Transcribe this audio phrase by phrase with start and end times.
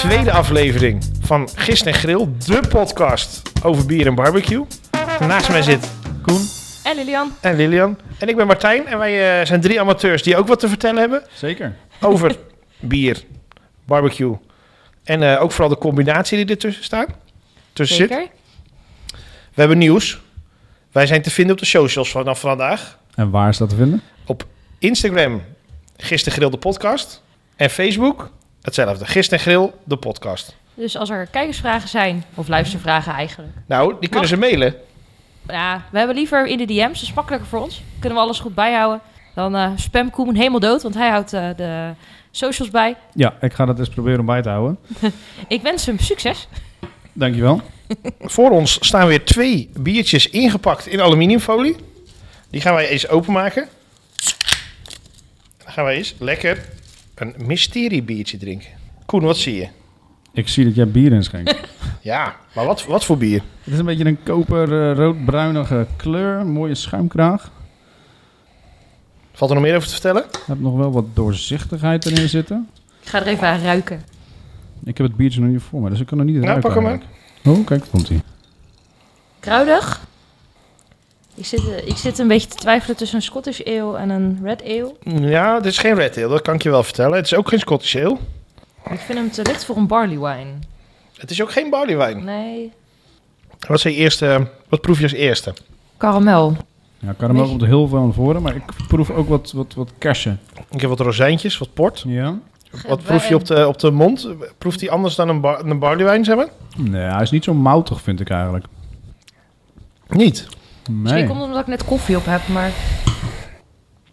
[0.00, 4.64] tweede aflevering van Gist en Grill, de podcast over bier en barbecue.
[5.20, 5.90] Naast mij zit
[6.22, 6.48] Koen
[6.84, 7.32] En Lilian.
[7.40, 7.98] en Lilian.
[8.18, 11.00] En ik ben Martijn en wij eh, zijn drie amateurs die ook wat te vertellen
[11.00, 11.76] hebben Zeker.
[12.00, 12.36] over
[12.78, 13.24] bier,
[13.84, 14.36] barbecue
[15.04, 17.08] en eh, ook vooral de combinatie die ertussen staat.
[17.72, 18.08] Tussen zit.
[18.08, 18.26] Zeker.
[19.54, 20.20] We hebben nieuws.
[20.92, 22.98] Wij zijn te vinden op de socials vanaf vandaag.
[23.14, 24.02] En waar is dat te vinden?
[24.78, 25.42] Instagram,
[25.96, 27.22] Gist en Grill de podcast.
[27.56, 28.30] En Facebook,
[28.62, 29.06] hetzelfde.
[29.06, 30.56] Gist en Grill de podcast.
[30.74, 33.52] Dus als er kijkersvragen zijn, of luistervragen eigenlijk.
[33.66, 34.74] Nou, die kunnen ze mailen.
[35.46, 37.82] Ja, we hebben liever in de DM's, dat is makkelijker voor ons.
[37.98, 39.00] Kunnen we alles goed bijhouden.
[39.34, 41.90] Dan eh spam Koen helemaal dood, want hij houdt eh, de
[42.30, 42.96] socials bij.
[43.14, 44.78] Ja, ik ga dat eens proberen om bij te houden.
[45.48, 46.48] Ik wens hem succes.
[47.12, 47.60] Dankjewel.
[48.20, 51.76] Voor ons staan weer twee biertjes ingepakt in aluminiumfolie.
[52.50, 53.68] Die gaan wij eens openmaken.
[55.64, 56.68] Dan gaan wij eens lekker
[57.20, 58.68] een mysterie biertje drinken.
[59.06, 59.68] Koen, wat zie je?
[60.32, 61.56] Ik zie dat jij bier inschenkt.
[62.02, 63.42] Ja, maar wat, wat voor bier?
[63.62, 66.46] Het is een beetje een koper eh, roodbruinige kleur.
[66.46, 67.50] Mooie schuimkraag.
[69.32, 70.22] Valt er nog meer over te vertellen?
[70.22, 72.68] Er hebt nog wel wat doorzichtigheid erin zitten.
[73.02, 74.02] Ik ga er even aan ruiken.
[74.84, 76.62] Ik heb het biertje nog niet voor me, dus ik kan er niet Nou, ruiken.
[76.66, 76.92] pak hem maar.
[76.92, 77.58] eigenlijk.
[77.60, 78.22] Oh, kijk, komt ie.
[79.40, 80.00] Kruidig.
[81.34, 84.38] Ik zit, eh, ik zit een beetje te twijfelen tussen een Scottish Ale en een
[84.42, 84.94] Red Ale.
[85.28, 87.16] Ja, dit is geen Red Ale, dat kan ik je wel vertellen.
[87.16, 88.16] Het is ook geen Scottish Ale.
[88.90, 90.52] Ik vind hem te licht voor een barley wine.
[91.16, 92.24] Het is ook geen barleywijn.
[92.24, 92.72] Nee.
[93.68, 95.54] Wat, je eerste, wat proef je als eerste?
[95.96, 96.56] Karamel.
[96.98, 100.40] Ja, karamel komt er heel veel voren, maar ik proef ook wat, wat, wat kersen.
[100.70, 102.04] Ik heb wat rozijntjes, wat port.
[102.06, 102.38] Ja?
[102.88, 104.28] Wat proef je op de, op de mond?
[104.58, 106.48] Proeft die anders dan een, bar, een barleywijn, zeg maar?
[106.76, 108.64] Nee, hij is niet zo moutig, vind ik eigenlijk.
[110.08, 110.46] Niet.
[110.90, 111.26] Misschien Nee.
[111.26, 112.70] komt het omdat ik net koffie op heb, maar...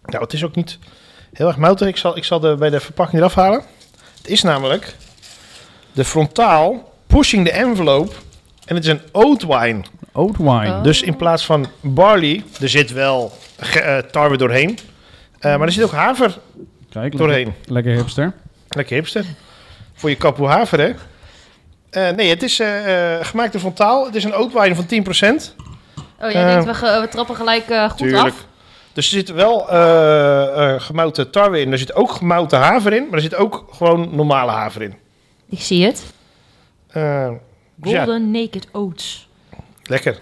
[0.04, 0.78] Nou, het is ook niet
[1.32, 1.88] heel erg moutig.
[1.88, 3.62] Ik zal, ik zal de, bij de verpakking eraf halen.
[4.16, 4.94] Het is namelijk
[5.92, 8.12] de frontaal pushing the envelope.
[8.64, 9.80] En het is een oat wine.
[10.12, 10.68] Oat wine.
[10.76, 10.82] Oh.
[10.82, 14.78] Dus in plaats van barley, er zit wel eh, tarwe doorheen.
[15.38, 16.38] Eh, maar er zit ook haver
[16.90, 17.44] Kijk, doorheen.
[17.46, 18.32] lekker, lekker hipster.
[18.68, 19.24] Lekker hipster.
[19.94, 20.92] Voor je kapoe haver, hè?
[21.90, 22.60] Eh, nee, het is
[23.20, 24.04] gemaakt door frontaal.
[24.04, 25.54] Het is een oat wine van 10%.
[26.20, 28.24] Oh, jij Eh, denkt, we, ge- we trappen gelijk eh, goed Tuurlijk.
[28.24, 28.46] af?
[28.92, 31.72] Dus er zit wel eh, eh, gemouten tarwe in.
[31.72, 33.02] Er zit ook gemouten haver in.
[33.04, 34.94] Maar er zit ook gewoon normale haver in.
[35.48, 36.12] Ik zie het.
[36.88, 37.30] Eh,
[37.74, 39.28] dus ja, Golden Naked Oats.
[39.82, 40.18] lekker.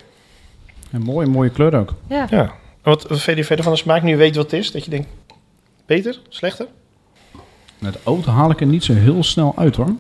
[0.91, 1.95] En mooie, mooie kleur ook.
[2.09, 2.27] Ja.
[2.31, 2.53] Ja.
[2.83, 4.03] Wat, vind je verder van de smaak?
[4.03, 4.71] Nu je weet wat het is.
[4.73, 5.09] Dat je denkt,
[5.87, 6.21] beter?
[6.29, 6.67] Slechter?
[7.79, 9.95] Het oat haal ik er niet zo heel snel uit hoor.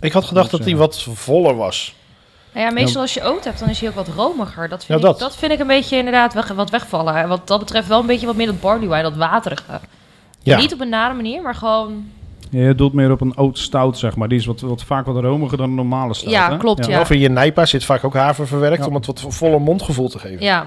[0.00, 1.94] Ik had gedacht Moet dat die wat voller was.
[2.54, 4.68] Nou ja, meestal als je oat hebt, dan is hij ook wat romiger.
[4.68, 5.14] Dat vind, Ja, dat.
[5.14, 7.14] Ik, dat vind ik een beetje inderdaad weg, wat wegvallen.
[7.16, 9.80] En Wat dat betreft wel een beetje wat meer dat barley wine, dat waterige.
[10.42, 10.56] Ja.
[10.56, 12.04] Niet op een nare manier, maar gewoon...
[12.50, 14.28] Ja, je doelt meer op een oat stout, zeg maar.
[14.28, 16.32] Die is wat, wat vaak wat romiger dan een normale stout.
[16.32, 16.56] Ja, hè?
[16.56, 17.00] klopt, ja.
[17.00, 18.78] Of in je nijpa zit vaak ook haver verwerkt.
[18.78, 18.86] Ja.
[18.86, 20.42] Om het wat voller mondgevoel te geven.
[20.44, 20.66] Ja,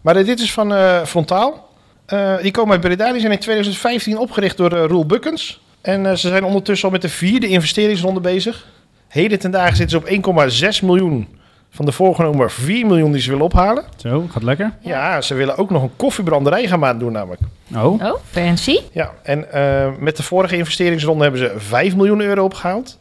[0.00, 1.68] Maar eh, dit is van eh, Frontaal.
[2.06, 3.12] Eh, die komen uit Breda.
[3.12, 5.60] Die zijn in 2015 opgericht door eh, Roel Bukkens.
[5.80, 8.66] En eh, ze zijn ondertussen al met de vierde investeringsronde bezig.
[9.14, 11.28] Heden ten dagen zitten ze op 1,6 miljoen
[11.70, 13.84] van de voorgenomen 4 miljoen die ze willen ophalen.
[13.96, 14.72] Zo, gaat lekker.
[14.80, 17.40] Ja, ze willen ook nog een koffiebranderij gaan maken doen namelijk.
[17.74, 18.78] Oh, oh, fancy.
[18.92, 22.98] Ja, en eh, met de vorige investeringsronde hebben ze 5 miljoen euro opgehaald.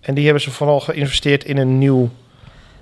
[0.00, 2.10] En die hebben ze vooral geïnvesteerd in een nieuw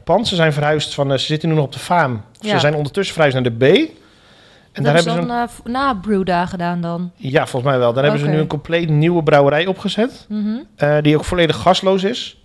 [0.05, 0.28] pand.
[0.28, 2.22] Ze zijn verhuisd van, eh, ze zitten nu nog op de Faam.
[2.41, 3.62] Ze zijn ondertussen verhuisd naar de B.
[3.62, 3.78] En
[4.72, 7.10] En daar dat hebben is ze, dan een, eh, na Brewda gedaan dan.
[7.16, 7.93] ja, volgens mij wel.
[7.93, 10.27] Daar hebben ze nu een compleet nieuwe brouwerij opgezet.
[10.28, 10.49] Mhm.
[10.77, 12.42] eh, die ook volledig gasloos is.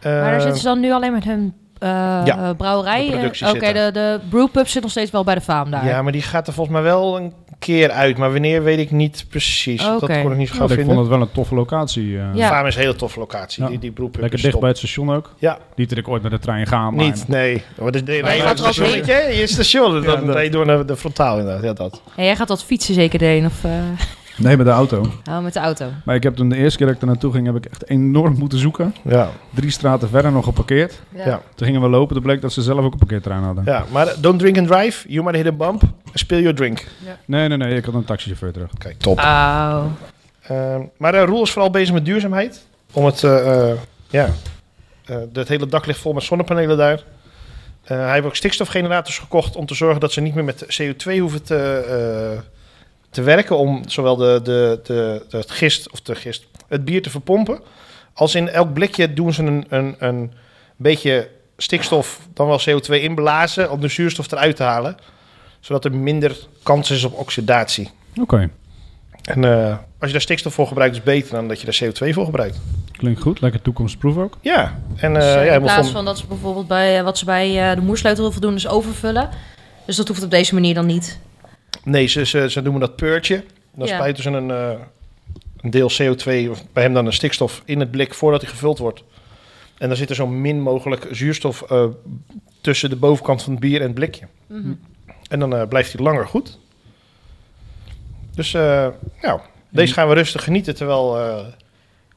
[0.00, 1.88] Eh, maar daar zitten ze dan nu alleen met hun eh,
[2.24, 3.30] ja, eh, brouwerij.
[3.40, 5.86] eh, Oké, de, de brewpub zit nog steeds wel bij de faam daar.
[5.86, 8.16] ja, maar die gaat er volgens mij wel een keer uit.
[8.18, 9.82] Maar wanneer weet ik niet precies.
[9.82, 10.86] Dat kon ik niet gauw ik vinden.
[10.86, 12.18] vond het wel een toffe locatie.
[12.18, 12.24] eh.
[12.34, 12.48] Ja.
[12.48, 13.62] Faam is een hele toffe locatie.
[13.62, 13.68] Ja.
[13.68, 14.60] Die, die brewpub Lekker is dicht top.
[14.62, 15.34] bij het station ook.
[15.38, 17.04] Ja, Niet dat ik ooit met de trein ga, maar...
[17.04, 17.28] niet.
[17.28, 17.62] Nee.
[17.78, 19.36] Maar de, de, je nee, gaat er ook station, je?
[19.38, 19.92] Je station.
[19.92, 20.26] Dan Ja, dat.
[20.34, 21.62] ben je door naar de frontaal inderdaad.
[21.62, 22.02] Ja, dat.
[22.16, 23.70] En jij gaat wat fietsen zeker heen of eh,
[24.40, 25.06] Nee, met de auto.
[25.30, 25.88] oh, met de auto.
[26.04, 27.88] Maar ik heb toen de eerste keer dat ik er naartoe ging, heb ik echt
[27.88, 28.94] enorm moeten zoeken.
[29.02, 29.30] Ja.
[29.54, 31.00] Drie straten verder nog geparkeerd.
[31.14, 31.40] Ja.
[31.54, 33.64] Toen gingen we lopen, toen bleek dat ze zelf ook een parkeerterrein hadden.
[33.64, 35.08] ja, maar don't drink and drive.
[35.08, 35.82] You might hit a bump.
[36.14, 36.86] Spill your drink.
[37.24, 38.70] Nee, nee, nee, ik had een taxichauffeur terug.
[38.78, 39.18] Kijk, top.
[39.18, 39.84] Oh.
[40.42, 42.66] Ehm, maar uh, Roel is vooral bezig met duurzaamheid.
[42.92, 43.76] Om het, eh, eh,
[44.08, 44.28] ja,
[45.04, 47.02] eh, het hele dak ligt vol met zonnepanelen daar.
[47.82, 51.18] Eh, hij heeft ook stikstofgenerators gekocht om te zorgen dat ze niet meer met CO2
[51.20, 51.56] hoeven te,
[52.34, 52.40] eh,
[53.10, 53.56] te werken.
[53.56, 57.60] Om zowel de, de, de, de, het gist, of de gist, het bier te verpompen.
[58.14, 60.32] Als in elk blikje doen ze een, een, een
[60.76, 64.96] beetje stikstof, dan wel CO2 inblazen om de zuurstof eruit te halen.
[65.60, 67.90] Zodat er minder kans is op oxidatie.
[68.20, 68.50] Oké.
[69.22, 72.14] En eh, als je daar stikstof voor gebruikt, is beter dan dat je daar CO2
[72.14, 72.60] voor gebruikt.
[72.92, 74.36] Klinkt goed, lekker toekomstproef ook.
[74.40, 77.18] Ja, en Dus, eh, ja, in helemaal plaats van- dat ze bijvoorbeeld bij eh, wat
[77.18, 79.28] ze bij eh, de moersleutel doen, is overvullen.
[79.86, 81.18] Dus dat hoeft op deze manier dan niet.
[81.84, 83.44] Nee, ze, ze, ze noemen dat peurtje.
[83.74, 83.94] Dan Ja.
[83.94, 84.80] spuiten ze een, eh,
[85.60, 88.78] een deel CO2, of bij hem dan een stikstof, in het blik voordat hij gevuld
[88.78, 89.02] wordt.
[89.78, 91.84] En dan zit er zo min mogelijk zuurstof eh,
[92.60, 94.26] tussen de bovenkant van het bier en het blikje.
[94.46, 94.72] Mhm.
[95.28, 96.58] En dan eh, blijft hij langer goed.
[98.34, 98.88] Dus eh,
[99.22, 100.74] nou, deze gaan we rustig genieten.
[100.74, 101.46] Terwijl eh,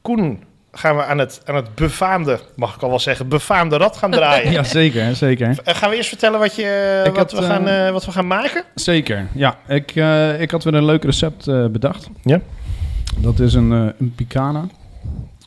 [0.02, 0.44] Koen
[0.74, 4.10] gaan we aan het, aan het befaamde, mag ik al wel zeggen, befaamde rad gaan
[4.10, 4.52] draaien.
[4.58, 5.58] Ja, zeker, zeker.
[5.64, 8.04] En gaan we eerst vertellen wat, je, Ik wat, had, we gaan, eh, eh, wat
[8.04, 8.62] we gaan maken?
[8.74, 9.56] Zeker, ja.
[9.68, 12.08] Ik, eh, ik had weer een leuk recept eh, bedacht.
[12.22, 12.40] Ja.
[13.16, 14.64] Dat is een, eh, een picana.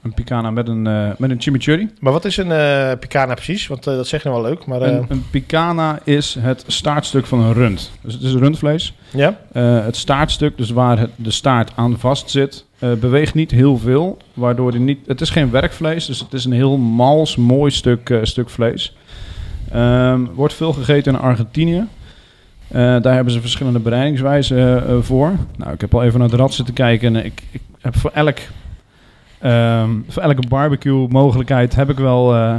[0.03, 1.89] Een picana met een, eh, met een chimichurri.
[1.99, 3.67] Maar wat is een eh picana precies?
[3.67, 4.65] Want eh, dat zeg je wel leuk.
[4.65, 7.91] Maar, eh, Een, een picana is het staartstuk van een rund.
[8.01, 8.93] Dus het is rundvlees.
[9.09, 9.37] ja?
[9.51, 13.77] Eh, het staartstuk, dus waar het, de staart aan vast zit, eh, beweegt niet heel
[13.77, 14.17] veel.
[14.33, 18.09] Waardoor die niet, het is geen werkvlees, dus het is een heel mals, mooi stuk,
[18.09, 18.95] eh, stuk vlees.
[19.71, 21.87] Ehm, wordt veel gegeten in Argentinië.
[22.67, 25.31] Eh, daar hebben ze verschillende bereidingswijzen eh, voor.
[25.57, 27.15] Nou, ik heb al even naar het rad zitten kijken.
[27.15, 28.37] En ik, ik heb voor, elk,
[29.39, 32.55] ehm, voor elke barbecue mogelijkheid heb ik wel eh,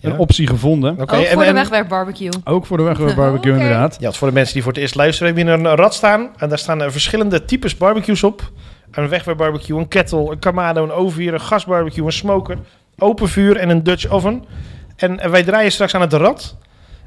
[0.00, 0.16] een Ja.
[0.16, 0.98] optie gevonden.
[1.00, 2.30] Ook en- voor de wegwerpbarbecue.
[2.44, 3.60] Ook voor de wegwerpbarbecue Oké.
[3.62, 3.96] inderdaad.
[4.00, 6.28] Ja, voor de mensen die voor het eerst luisteren, hebben we hier een rad staan.
[6.36, 8.50] En daar staan er verschillende types barbecues op.
[8.90, 12.58] Een wegwerpbarbecue, een kettle, een kamado, een ovenvuur, een gasbarbecue, een smoker,
[12.98, 14.44] open vuur en een Dutch oven.
[14.96, 16.56] En, en wij draaien straks aan het rad.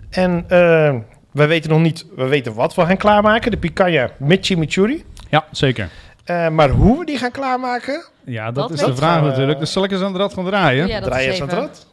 [0.10, 0.96] En eh,
[1.32, 3.52] wij weten nog niet, we weten wat we gaan klaarmaken.
[3.52, 5.04] De picanha met chimichurri.
[5.30, 5.90] Ja, zeker.
[6.24, 9.60] Eh, maar hoe we die gaan klaarmaken, Ja, dat, Dat is de vraag we- natuurlijk.
[9.60, 10.88] Dus zal ik eens aan het rad gaan draaien?
[10.88, 11.88] Ja, dat draai eens aan het rad.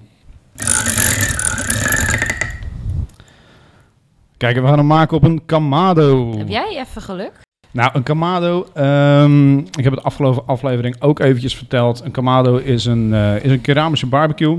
[4.36, 6.38] Kijk, we gaan hem maken op een Kamado.
[6.38, 7.32] Heb jij even geluk?
[7.78, 12.04] Nou, een Kamado, ehm, ik heb het afgelopen aflevering ook eventjes verteld.
[12.04, 14.58] Een Kamado is een, eh, is een keramische barbecue.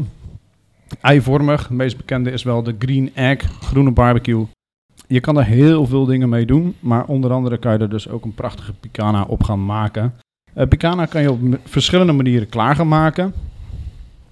[1.01, 1.61] Eivormig.
[1.61, 4.47] Het meest bekende is wel de Green Egg, groene barbecue.
[5.07, 8.09] Je kan er heel veel dingen mee doen, maar onder andere kan je er dus
[8.09, 10.13] ook een prachtige picana op gaan maken.
[10.53, 13.33] Eh picana kan je op verschillende manieren klaar gaan maken.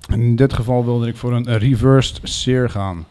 [0.10, 3.06] En in dit geval wilde ik voor een reversed sear gaan.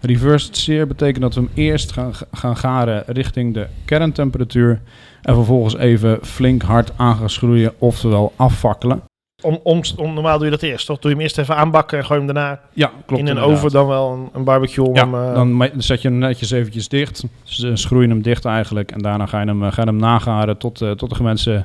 [0.00, 4.80] Reversed sear betekent dat we hem eerst gaan, gaan garen richting de kerntemperatuur.
[5.22, 9.02] En vervolgens even flink hard aan gaan schroeien, oftewel afvakkelen.
[9.42, 10.98] Om, om, om- normaal doe je dat eerst, toch?
[10.98, 13.22] Doe je hem eerst even aanbakken en gooi hem daarna Ja, klopt.
[13.22, 15.14] in een oven dan wel een, een barbecue om Ja, hem...
[15.14, 17.24] eh, dan zet je hem netjes eventjes dicht.
[17.44, 18.90] Dus, eh, schroei je hem dicht eigenlijk.
[18.92, 21.64] En daarna ga je hem, eh, ga je hem nagaren tot, tot de gewenste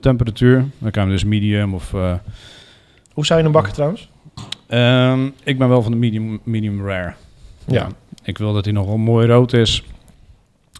[0.00, 0.56] temperatuur.
[0.78, 1.90] Dan kan je hem dus medium of...
[3.12, 4.10] Hoe zou je hem bakken trouwens?
[4.66, 7.12] ehm, ik ben wel van de medium, medium rare.
[7.66, 7.88] Ja.
[8.24, 9.82] Ik wil dat hij nog wel mooi rood is.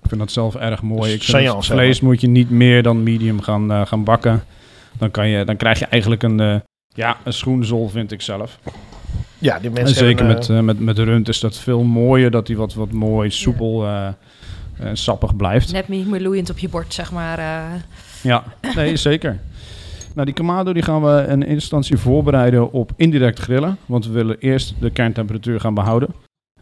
[0.02, 1.02] Ik vind dat zelf erg mooi.
[1.02, 4.44] Dus ik vind het vlees moet je niet meer dan medium gaan, eh, gaan bakken.
[4.98, 6.56] Dan, kan je, dan krijg je eigenlijk een, eh,
[6.88, 8.58] ja, een schoenzol, vind ik zelf.
[9.38, 11.82] Ja, die En mensen zeker hebben, met, eh, eh, met, met rund is dat veel
[11.82, 12.30] mooier.
[12.30, 14.08] Dat hij wat, wat mooi, soepel eh,
[14.78, 15.72] en sappig blijft.
[15.72, 17.38] Net niet meer loeiend op je bord, zeg maar.
[17.38, 17.80] eh.
[18.22, 19.38] Ja, nee, zeker.
[20.14, 23.76] Nou, die kamado die gaan we in eerste instantie voorbereiden op indirect grillen.
[23.86, 26.08] Want we willen eerst de kerntemperatuur gaan behouden.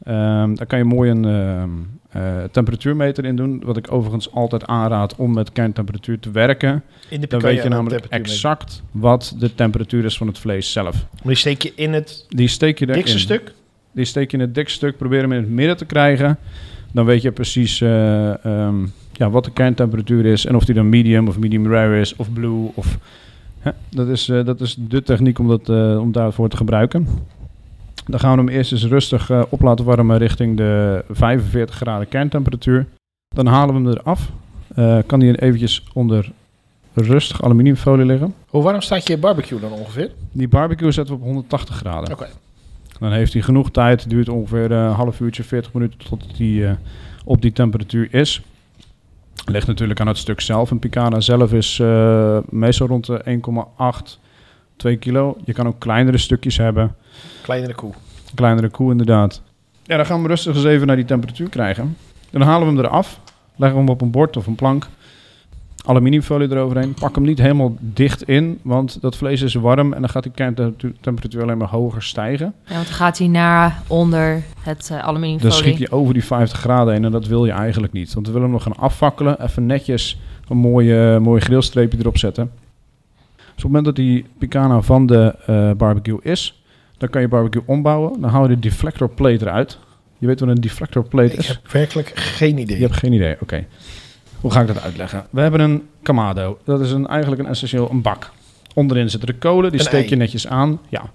[0.03, 1.71] Ehm, daar kan je mooi een ehm,
[2.11, 3.63] eh, temperatuurmeter in doen.
[3.65, 6.83] Wat ik overigens altijd aanraad om met kerntemperatuur te werken.
[7.09, 10.95] in de Dan weet je namelijk exact wat de temperatuur is van het vlees zelf.
[10.95, 13.53] Maar die steek je in het Die steek je dikste stuk.
[13.93, 16.39] Die steek je in het dikste stuk, probeer hem in het midden te krijgen.
[16.93, 20.47] Dan weet je precies eh, ehm, ja, wat de kerntemperatuur is.
[20.47, 22.71] En of die dan medium of medium rare is of blue.
[22.75, 22.99] Of,
[23.59, 27.07] hè, dat, is, eh, dat is de techniek om, dat, om daarvoor te gebruiken.
[28.11, 32.09] Dan gaan we hem eerst eens rustig eh, op laten warmen richting de 45 graden
[32.09, 32.87] kerntemperatuur.
[33.35, 34.31] Dan halen we hem eraf.
[34.75, 36.33] Eh kan die eventjes onder
[36.95, 38.35] rustig aluminiumfolie liggen.
[38.49, 40.11] Hoe warm staat je barbecue dan ongeveer?
[40.33, 42.13] Die barbecue zetten we op 180 graden.
[42.13, 42.27] Oké.
[43.01, 44.01] Dan heeft hij genoeg tijd.
[44.01, 46.73] Het duurt ongeveer eh, een half uurtje, 40 minuten tot hij eh,
[47.25, 48.43] op die temperatuur is.
[49.45, 50.71] Ligt natuurlijk aan het stuk zelf.
[50.71, 53.41] Een picana zelf is eh, meestal rond de
[54.07, 54.19] 1,8,
[54.81, 55.37] 2 kilo.
[55.45, 56.95] Je kan ook kleinere stukjes hebben.
[57.43, 57.93] Kleinere koe.
[58.35, 59.43] Kleinere koe inderdaad.
[59.83, 61.97] Ja, dan gaan we rustig eens even naar die temperatuur krijgen.
[62.31, 63.21] Dan halen we hem eraf.
[63.57, 64.87] Leggen we hem op een bord of een plank.
[65.85, 66.95] Aluminiumfolie eroverheen.
[66.95, 70.33] Pak hem niet helemaal dicht in, want dat vlees is warm en dan gaat die
[70.33, 72.55] kerntemperatuur alleen maar hoger stijgen.
[72.67, 75.55] Ja, want dan gaat hij naar onder het eh Dan aluminiumfolie.
[75.57, 78.15] schiet je over die 50 graden heen en dat wil je eigenlijk niet.
[78.15, 79.43] Want we willen hem nog gaan afvakkelen.
[79.45, 80.19] Even netjes
[80.49, 82.51] een mooie, mooie grillstreepje erop zetten.
[83.65, 86.63] Op het moment dat die picana van de eh, barbecue is,
[86.99, 88.21] dan kan je barbecue ombouwen.
[88.21, 89.79] Dan haal je de deflector plate eruit.
[90.19, 91.49] Je weet wat een deflector plate Ik is?
[91.49, 92.77] heb werkelijk geen idee.
[92.77, 93.67] Je hebt geen idee, oké.
[94.41, 95.27] Hoe ga ik dat uitleggen?
[95.31, 96.59] We hebben een kamado.
[96.65, 98.31] Dat is een, eigenlijk een essentieel een bak.
[98.75, 100.81] Onderin zitten de kolen, die Een steek je netjes aan.
[100.89, 101.11] Ja.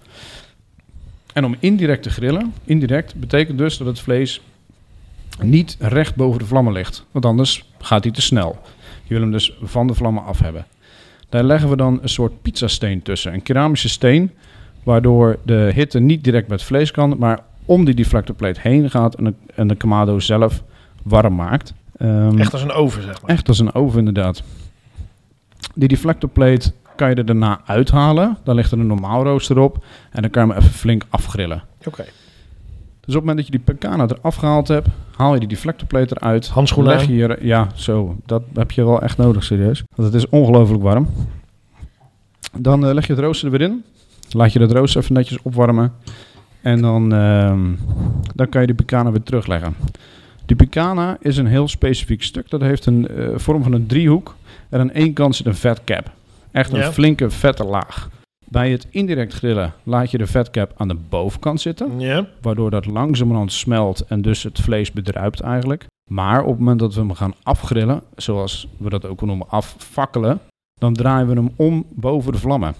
[1.34, 4.42] En om indirect te grillen, indirect betekent dus dat het vlees
[5.42, 7.06] niet recht boven de vlammen ligt.
[7.12, 8.62] Want anders gaat hij te snel.
[9.04, 10.66] Je wil hem dus van de vlammen af hebben.
[11.30, 13.34] Daar leggen we dan een soort pizzasteen tussen.
[13.34, 14.32] Een keramische steen,
[14.84, 19.24] waardoor de hitte niet direct met vlees kan, maar om die deflectorplate heen gaat en
[19.24, 20.64] de, en de kamado zelf
[21.04, 21.74] warm maakt.
[21.98, 23.32] Ehm, Echt als een oven, zeg maar.
[23.32, 24.44] Echt als een oven, inderdaad.
[25.76, 28.38] Die deflectorplate kan je er daarna uithalen.
[28.44, 29.86] Dan ligt er een normaal rooster op.
[30.12, 31.64] En dan kan je hem even flink afgrillen.
[31.86, 32.06] Oké.
[33.06, 36.16] Dus op het moment dat je die pecana eraf gehaald hebt, haal je die deflectorplate
[36.20, 36.48] eruit.
[36.48, 38.16] Handschoenen leg je hier, Ja, zo.
[38.26, 39.84] Dat heb je wel echt nodig, serieus.
[39.96, 41.08] Want het is ongelooflijk warm.
[42.58, 43.84] Dan eh, leg je het rooster er weer in.
[44.32, 45.94] Laat je het rooster even netjes opwarmen.
[46.62, 47.60] En dan, ehm,
[48.36, 49.76] dan kan je die pecana weer terugleggen.
[50.46, 52.50] Die pecana is een heel specifiek stuk.
[52.50, 54.36] Dat heeft een eh, vorm van een driehoek.
[54.70, 56.12] En aan één kant zit een vetcap.
[56.52, 56.92] Echt een Ja.
[56.92, 58.10] flinke vette laag.
[58.48, 62.00] Bij het indirect grillen laat je de vetcap aan de bovenkant zitten
[62.42, 65.86] waardoor dat langzamerhand smelt en dus het vlees bedruipt eigenlijk.
[66.12, 70.40] Maar op het moment dat we hem gaan afgrillen, zoals we dat ook noemen afvakkelen,
[70.80, 72.76] dan draaien we hem om boven de vlammen.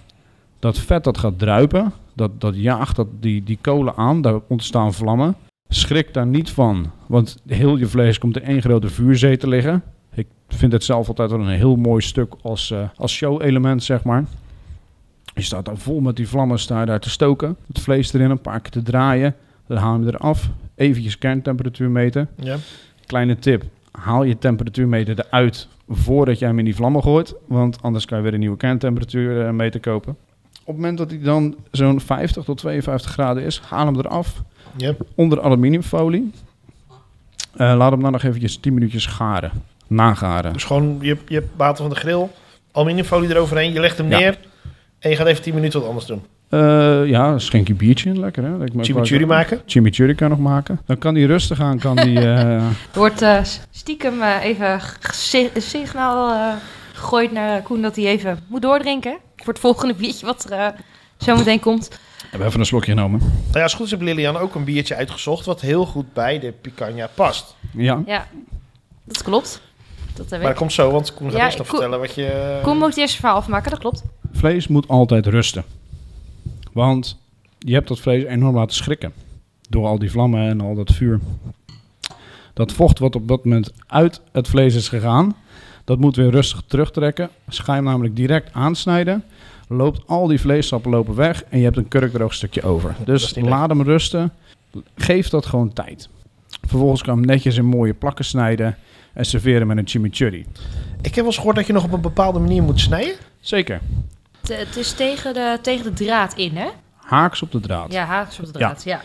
[0.58, 4.94] Dat vet dat gaat druipen, dat, dat jaagt dat die, die kolen aan, daar ontstaan
[4.94, 5.36] vlammen.
[5.68, 9.82] Schrik daar niet van, want heel je vlees komt in één grote vuurzee te liggen.
[10.14, 14.04] Ik vind het zelf altijd wel een heel mooi stuk als, eh, als show-element, zeg
[14.04, 14.24] maar.
[15.36, 17.56] Je staat daar vol met die vlammen, sta je daar te stoken.
[17.66, 19.34] Het vlees erin, een paar keer te draaien.
[19.66, 20.48] Dan haal je hem eraf.
[20.74, 22.28] Eventjes kerntemperatuur meten.
[22.40, 22.56] Ja.
[23.06, 23.62] Kleine tip.
[23.90, 27.34] Haal je temperatuurmeter eruit voordat jij hem in die vlammen gooit.
[27.46, 30.16] Want anders kan je weer een nieuwe kerntemperatuur eh, meter kopen.
[30.60, 34.42] Op het moment dat hij dan zo'n 50 tot 52 graden is, haal hem eraf.
[34.76, 34.94] Ja.
[35.14, 36.30] Onder aluminiumfolie.
[37.56, 39.50] Eh, laat hem dan nog eventjes 10 minuutjes garen.
[39.86, 40.52] Nagaren.
[40.52, 42.26] Dus gewoon, je, je hebt water van de grill,
[42.72, 44.18] aluminiumfolie eroverheen, je legt hem Ja.
[44.18, 44.38] neer
[44.98, 46.22] en je gaat even 10 minuten wat anders doen.
[46.48, 48.50] Eh, ja, schenk je biertje in, lekker hè.
[48.80, 49.60] Chimichurri maken.
[49.66, 50.80] Chimichurri kan nog maken.
[50.86, 52.18] Dan kan die rustig aan, kan die...
[52.18, 52.54] eh,
[52.92, 54.80] Er wordt eh, stiekem eh, even
[55.56, 56.56] signaal eh,
[56.92, 59.16] gegooid naar Koen dat hij even moet doordrinken.
[59.36, 60.66] Voor het volgende biertje wat er eh,
[61.16, 61.88] zo meteen komt.
[61.88, 63.18] We hebben even een slokje genomen.
[63.18, 66.12] Nou ja, als het goed is, heeft Lilian ook een biertje uitgezocht wat heel goed
[66.12, 67.54] bij de picanha past.
[67.72, 68.02] Ja.
[68.06, 68.26] Ja,
[69.04, 69.60] dat klopt.
[70.14, 70.56] Dat heb Maar dat ik.
[70.56, 72.58] komt zo, want Koen gaat Ja, eerst nog vertellen wat je...
[72.62, 74.02] Koen moet eerst het verhaal afmaken, dat klopt.
[74.36, 75.64] Vlees moet altijd rusten.
[76.72, 77.18] Want
[77.58, 79.12] je hebt dat vlees enorm laten schrikken.
[79.68, 81.20] Door al die vlammen en al dat vuur.
[82.52, 85.36] Dat vocht wat op dat moment uit het vlees is gegaan,
[85.84, 87.30] dat moet weer rustig terugtrekken.
[87.46, 89.24] Als ga je hem namelijk direct aansnijden,
[89.68, 92.96] loopt al die vleessappen lopen weg en je hebt een kurkdroog stukje over.
[93.04, 94.32] Dus laat hem rusten.
[94.96, 96.08] Geef dat gewoon tijd.
[96.66, 98.76] Vervolgens kan je hem netjes in mooie plakken snijden
[99.12, 100.46] en serveren met een chimichurri.
[100.96, 103.14] Ik heb wel eens gehoord dat je nog op een bepaalde manier moet snijden.
[103.40, 103.80] Zeker.
[104.48, 106.68] Het, het is tegen de, tegen de draad in, hè?
[106.96, 107.92] Haaks op de draad.
[107.92, 109.00] Ja, haaks op de draad, ja.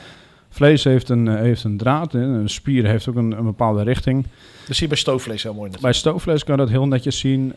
[0.49, 2.19] Vlees heeft een, eh, heeft een draad, hè.
[2.19, 4.25] een spier heeft ook een, een bepaalde richting.
[4.67, 5.69] Dat zie je bij stoofvlees heel mooi.
[5.69, 5.79] net.
[5.81, 7.53] Bij stoofvlees kan je dat heel netjes zien.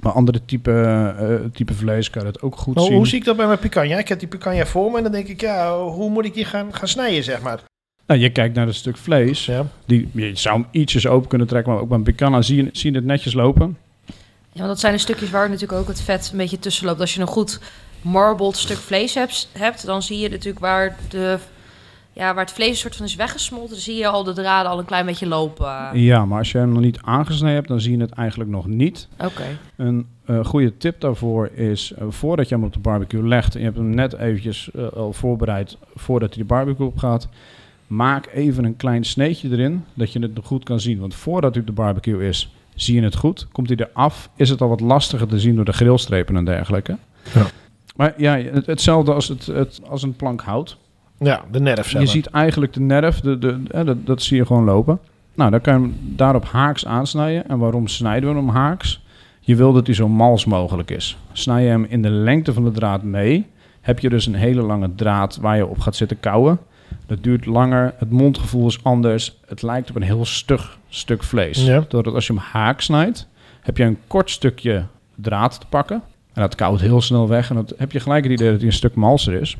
[0.00, 0.72] Bij andere type,
[1.18, 2.94] eh, type vlees kan je dat ook goed Maar zien.
[2.94, 3.98] hoe zie ik dat bij mijn picanha?
[3.98, 6.44] Ik heb die picanha voor me en dan denk ik, ja, hoe moet ik die
[6.44, 7.60] gaan, gaan snijden, zeg maar.
[8.06, 9.46] Nou, je kijkt naar het stuk vlees.
[9.46, 9.66] Ja.
[9.84, 12.68] Die, je zou hem ietsjes open kunnen trekken, maar ook bij een picanha zie je,
[12.72, 13.76] zie je het netjes lopen.
[14.56, 17.00] Ja, want dat zijn de stukjes waar natuurlijk ook het vet een beetje tussen loopt.
[17.00, 17.60] Als je een goed
[18.00, 21.38] marbled stuk vlees hebt, hebt dan zie je natuurlijk waar, de,
[22.12, 23.70] ja, waar het vlees een soort van is weggesmolten.
[23.70, 26.00] Dan zie je al de draden al een klein beetje lopen.
[26.00, 28.66] Ja, maar als je hem nog niet aangesneden hebt, dan zie je het eigenlijk nog
[28.66, 29.08] niet.
[29.18, 29.44] Oké.
[29.76, 33.54] Een eh, goede tip daarvoor is, eh, voordat je hem op de barbecue legt...
[33.54, 37.28] en je hebt hem net eventjes eh, al voorbereid voordat hij de barbecue op gaat...
[37.86, 40.98] maak even een klein sneetje erin, dat je het nog goed kan zien.
[40.98, 43.48] Want voordat hij op de barbecue is, zie je het goed.
[43.52, 46.96] Komt hij eraf, is het al wat lastiger te zien door de grillstrepen en dergelijke.
[47.34, 47.46] Ja.
[47.96, 50.76] Maar ja, het, hetzelfde als, het, het, als een plank hout.
[51.18, 54.46] Ja, de nerf, zeg Je ziet eigenlijk de nerf, de, de, dat, dat zie je
[54.46, 54.98] gewoon lopen.
[55.34, 57.48] Nou, dan kan je hem daarop haaks aansnijden.
[57.48, 59.04] En waarom snijden we hem haaks?
[59.40, 61.18] Je wil dat hij zo mals mogelijk is.
[61.32, 63.46] Snij je hem in de lengte van de draad mee,
[63.80, 66.58] heb je dus een hele lange draad waar je op gaat zitten kouwen.
[67.06, 69.38] Dat duurt langer, het mondgevoel is anders.
[69.46, 71.64] Het lijkt op een heel stug stuk vlees.
[71.64, 71.84] Ja.
[71.88, 73.28] Doordat als je hem haak snijdt,
[73.60, 76.02] heb je een kort stukje draad te pakken.
[76.32, 77.48] En dat koudt heel snel weg.
[77.48, 79.56] En dan heb je gelijk het idee dat hij een stuk malser is.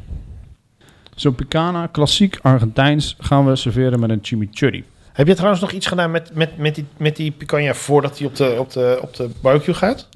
[1.15, 4.85] Zo'n picana, klassiek Argentijns, gaan we serveren met een chimichurri.
[5.13, 8.27] Heb je trouwens nog iets gedaan met, met, met, die, met die picanha voordat hij
[8.27, 10.09] op de, op, de, op de barbecue gaat?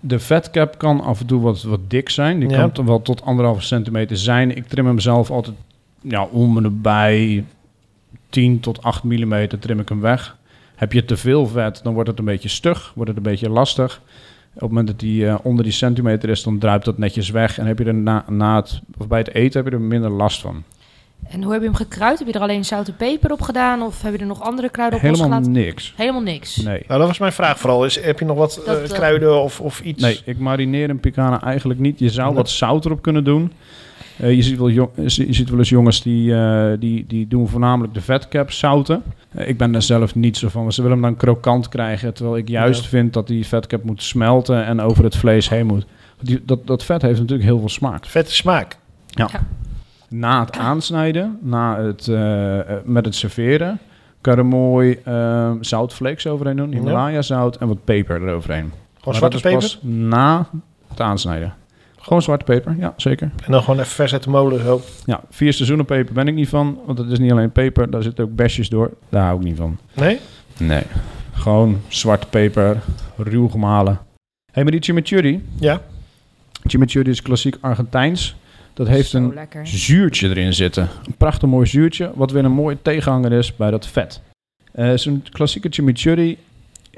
[0.00, 2.40] De vetcap kan af en toe wat, wat dik zijn.
[2.40, 2.68] Die Ja.
[2.68, 4.56] kan wel tot anderhalve centimeter zijn.
[4.56, 5.56] Ik trim hem zelf altijd
[6.00, 7.44] ja, om en nabij
[8.28, 10.36] 10 tot 8 millimeter trim ik hem weg.
[10.74, 13.50] Heb je te veel vet, dan wordt het een beetje stug, wordt het een beetje
[13.50, 14.00] lastig.
[14.54, 17.58] Op het moment dat die eh, onder die centimeter is, dan druipt dat netjes weg.
[17.58, 20.10] En heb je er na, na het, of bij het eten heb je er minder
[20.10, 20.64] last van.
[21.28, 22.18] En hoe heb je hem gekruid?
[22.18, 23.82] Heb je er alleen zout en peper op gedaan?
[23.82, 25.62] Of heb je er nog andere kruiden op Helemaal losgelaten?
[25.64, 25.94] niks.
[25.96, 26.56] Helemaal niks.
[26.56, 26.82] Nee.
[26.86, 27.84] Nou, dat was mijn vraag vooral.
[27.84, 30.02] Is, heb je nog wat Dat, eh, eh, kruiden of, of iets?
[30.02, 31.98] Nee, ik marineer een picana eigenlijk niet.
[31.98, 33.52] Je zou wat zout erop kunnen doen.
[34.20, 37.48] Eh, je, ziet wel jong- je ziet wel eens jongens die, eh, die, die doen
[37.48, 39.02] voornamelijk de vetcap zouten.
[39.30, 40.72] Eh, ik ben daar zelf niet zo van.
[40.72, 42.14] Ze willen hem dan krokant krijgen.
[42.14, 42.88] Terwijl ik juist Ja.
[42.88, 45.86] vind dat die vetcap moet smelten en over het vlees heen moet.
[46.20, 48.06] Die, dat, dat vet heeft natuurlijk heel veel smaak.
[48.06, 48.76] Vette smaak.
[50.08, 53.78] Na het aansnijden, na het, eh, eh, met het serveren,
[54.20, 56.72] kan je er mooi eh, zoutflakes overheen doen.
[56.72, 58.60] Himalaya zout en wat peper eroverheen.
[58.60, 58.74] Gewoon
[59.04, 59.88] Maar zwarte dat is peper.
[59.98, 60.48] na
[60.88, 61.54] het aansnijden.
[62.10, 63.30] Gewoon zwarte peper, ja zeker.
[63.44, 64.64] En dan gewoon even vers uit de molen.
[64.64, 64.80] Zo.
[65.04, 68.02] Ja, vier seizoenen peper ben ik niet van, want het is niet alleen peper, daar
[68.02, 68.90] zitten ook besjes door.
[69.08, 69.78] Daar hou ik niet van.
[69.94, 70.18] Nee?
[70.58, 70.82] Nee.
[71.32, 72.80] Gewoon zwarte peper,
[73.16, 73.92] ruw gemalen.
[73.92, 74.00] Hé,
[74.52, 75.80] hey, maar die chimichurri, Ja.
[76.66, 78.36] chimichurri is klassiek Argentijns.
[78.74, 79.66] Dat heeft Zo een lekker.
[79.66, 80.88] zuurtje erin zitten.
[81.06, 84.20] Een prachtig mooi zuurtje, wat weer een mooie tegenhanger is bij dat vet.
[84.72, 86.38] Eh Zo'n klassieke chimichurri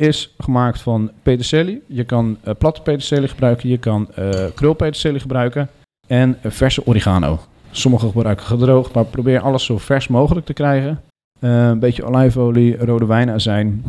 [0.03, 1.83] is gemaakt van peterselie.
[1.87, 5.69] Je kan eh, platte peterselie gebruiken, je kan eh krulpeterselie gebruiken
[6.07, 7.39] en eh, verse oregano.
[7.71, 11.01] Sommigen gebruiken gedroogd, maar probeer alles zo vers mogelijk te krijgen.
[11.41, 13.85] Een beetje olijfolie, rode wijnazijn.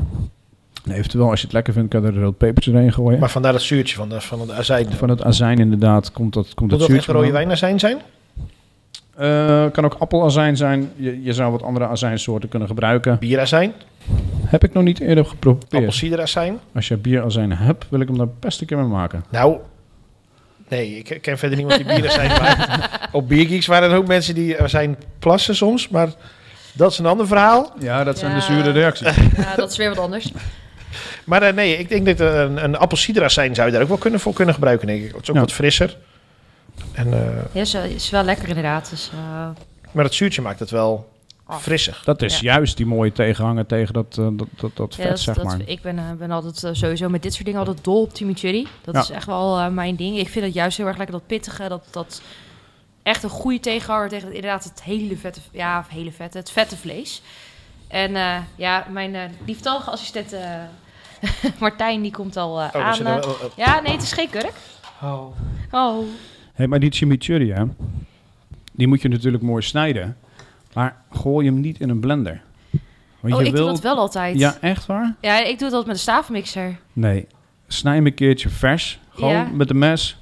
[0.85, 3.19] En eventueel, als je het lekker vindt, kan je er rood pepertje erin gooien.
[3.19, 4.91] Maar vandaar dat zuurtje van de, van de azijn.
[4.91, 7.97] van het azijn inderdaad komt dat, komt Moet dat dat echt zuurtje rode wijnazijn zijn?
[9.15, 10.91] Eh, kan ook appelazijn zijn.
[10.95, 13.17] Je, je zou wat andere azijnsoorten kunnen gebruiken.
[13.19, 13.73] Bierazijn?
[14.45, 15.73] Heb ik nog niet eerder geprobeerd.
[15.73, 16.59] Appelsiederazijn?
[16.75, 19.23] Als je bierazijn hebt, wil ik hem daar best een keer mee maken.
[19.29, 19.57] Nou,
[20.67, 22.87] nee, ik ken verder niemand die bierazijn maakt.
[23.11, 26.07] Op Biergeeks waren er ook mensen die azijn plassen soms, maar
[26.73, 27.73] dat is een ander verhaal.
[27.79, 29.15] Ja, dat zijn de zure reacties.
[29.37, 30.31] Ja, dat is weer wat anders.
[31.25, 34.19] Maar eh, nee, ik denk dat een, een appelsiederazijn zou je daar ook wel kunnen
[34.19, 35.11] voor kunnen gebruiken, denk ik.
[35.13, 35.41] Het is ook Ja.
[35.41, 35.97] wat frisser.
[36.91, 38.89] En, eh, Ja, is, is wel lekker inderdaad.
[38.89, 39.49] Dus, eh,
[39.91, 41.11] maar het zuurtje maakt het wel
[41.49, 42.03] frissig.
[42.03, 42.53] Dat is Ja.
[42.53, 45.43] juist die mooie tegenhanger tegen dat, eh, dat, dat, dat Ja, vet, dat, zeg dat-
[45.45, 45.59] maar.
[45.65, 48.67] ik ben, ben altijd sowieso met dit soort dingen altijd dol op chimichurri.
[48.81, 49.01] Dat Ja.
[49.01, 50.17] is echt wel eh, mijn ding.
[50.17, 52.21] Ik vind het juist heel erg lekker dat pittige, dat, dat
[53.03, 56.51] echt een goede tegenhanger tegen het, inderdaad het hele vette, ja, of hele vette, het
[56.51, 57.21] vette vlees.
[57.87, 60.41] En eh, ja, mijn eh lieftallige assistent eh,
[61.59, 63.03] Martijn, die komt al eh, Oh, aan.
[63.03, 64.53] wel- oh, ja, nee, het is geen kurk.
[65.01, 65.25] oh.
[65.71, 66.05] Oh.
[66.53, 67.63] Hey, maar die chimichurri, hè,
[68.73, 70.17] die moet je natuurlijk mooi snijden.
[70.73, 72.41] Maar gooi hem niet in een blender.
[73.19, 74.39] Want Oh, je ik doe dat wel altijd.
[74.39, 75.15] Ja, echt waar?
[75.21, 76.77] Ja, ik doe het altijd met een staafmixer.
[76.93, 77.27] Nee.
[77.67, 78.99] Snij hem een keertje vers.
[79.09, 79.47] Gewoon Ja.
[79.53, 80.17] met een mes.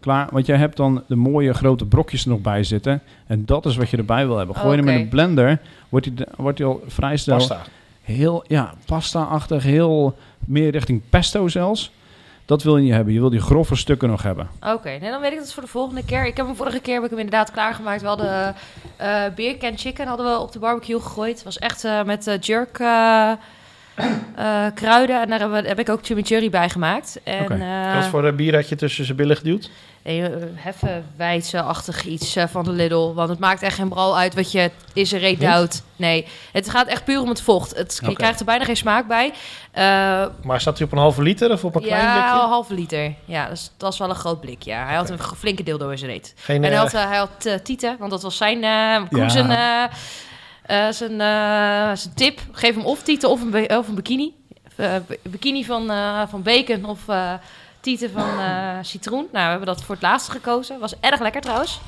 [0.00, 0.28] Klaar.
[0.32, 3.02] Want jij hebt dan de mooie grote brokjes er nog bij zitten.
[3.26, 4.56] En dat is wat je erbij wil hebben.
[4.56, 5.02] Gooi hem in Oké.
[5.02, 5.58] een blender.
[5.88, 7.62] Wordt hij, de- wordt hij al vrij snel Pasta.
[8.02, 9.62] heel ja, pasta-achtig.
[9.62, 11.92] Heel meer richting pesto zelfs.
[12.50, 13.12] Dat wil je niet hebben.
[13.12, 14.50] Je wil die grove stukken nog hebben.
[14.66, 16.26] Oké, nee, dan weet ik dat voor de volgende keer.
[16.26, 18.00] Ik heb hem vorige keer heb ik hem inderdaad klaargemaakt.
[18.00, 18.54] We hadden
[18.96, 21.34] eh beer can chicken hadden we op de barbecue gegooid.
[21.34, 22.78] Het was echt eh, met jerk
[24.36, 25.20] eh, eh, kruiden.
[25.20, 27.20] En daar heb ik ook chimichurri bij gemaakt.
[27.24, 27.54] En Oké.
[27.54, 29.70] eh, Wat voor een bier had je tussen zijn billen geduwd?
[30.02, 33.12] eh, heffenwijze-achtig iets eh, van de Lidl.
[33.14, 35.82] Want het maakt echt geen bral uit wat je is er reet duwt.
[35.96, 37.76] Nee, het gaat echt puur om het vocht.
[37.76, 39.32] Het, Je krijgt er bijna geen smaak bij.
[39.72, 39.82] Eh,
[40.42, 42.46] Maar staat hij op een halve liter of op een klein ja, een blikje?
[42.48, 43.14] halve liter.
[43.24, 44.62] Ja, dus dat is wel een groot blik.
[44.62, 44.86] Ja.
[44.86, 46.34] Hij had een flinke dildo in zijn reet.
[46.36, 48.94] Geen, En hij eh, had, eh, hij had eh, Tieten, want dat was zijn, eh
[48.94, 49.90] eh, eh,
[50.90, 52.40] zijn, eh, zijn tip.
[52.52, 54.34] Geef hem of Tieten of een, of een bikini.
[54.76, 57.32] Eh, bikini van, eh, van bacon of eh
[57.80, 59.26] Tieten van eh, citroen.
[59.32, 60.78] Nou, we hebben dat voor het laatste gekozen.
[60.78, 61.80] Was erg lekker trouwens.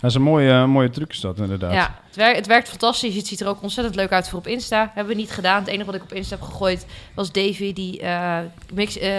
[0.00, 1.72] Dat is een mooie, eh, mooie truc is dat inderdaad.
[1.72, 3.14] Ja, het, wer- het werkt fantastisch.
[3.14, 4.90] Het ziet er ook ontzettend leuk uit voor op Insta.
[4.94, 5.58] Hebben we niet gedaan.
[5.58, 8.38] Het enige wat ik op Insta heb gegooid was Davy die eh,
[8.72, 9.10] mix, eh,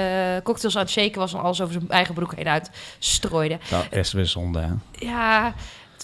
[0.44, 3.58] cocktails aan het shaken was en alles over zijn eigen broek heen uit strooide.
[3.70, 4.70] Dat is weer zonde, hè?
[5.06, 5.54] Ja,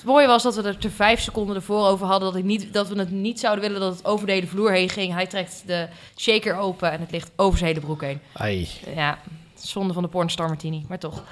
[0.03, 2.73] het mooie was dat we er er vijf seconden ervoor over hadden dat, ik niet,
[2.73, 5.13] dat we het niet zouden willen dat het over de hele vloer heen ging.
[5.13, 8.19] Hij trekt de shaker open en het ligt over zijn hele broek heen.
[8.33, 9.19] Ai, Ja,
[9.55, 11.23] zonde van de pornstar martini, maar toch.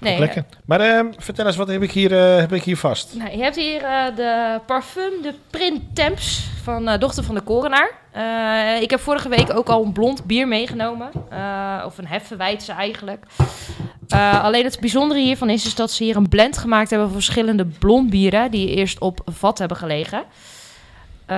[0.00, 0.44] Nee, lekker.
[0.64, 3.14] Maar ehm, vertel eens, wat heb ik hier, eh, heb ik hier vast?
[3.14, 7.98] Nou, je hebt hier eh, de parfum de Printemps van eh, dochter van de korenaar.
[8.80, 11.10] Ik heb vorige week ook al een blond bier meegenomen.
[11.84, 13.24] Of een heffenwijtse eigenlijk.
[14.42, 17.66] Alleen het bijzondere hiervan is, is dat ze hier een blend gemaakt hebben van verschillende
[17.66, 20.22] blond bieren die eerst op vat hebben gelegen.
[21.30, 21.36] Eh,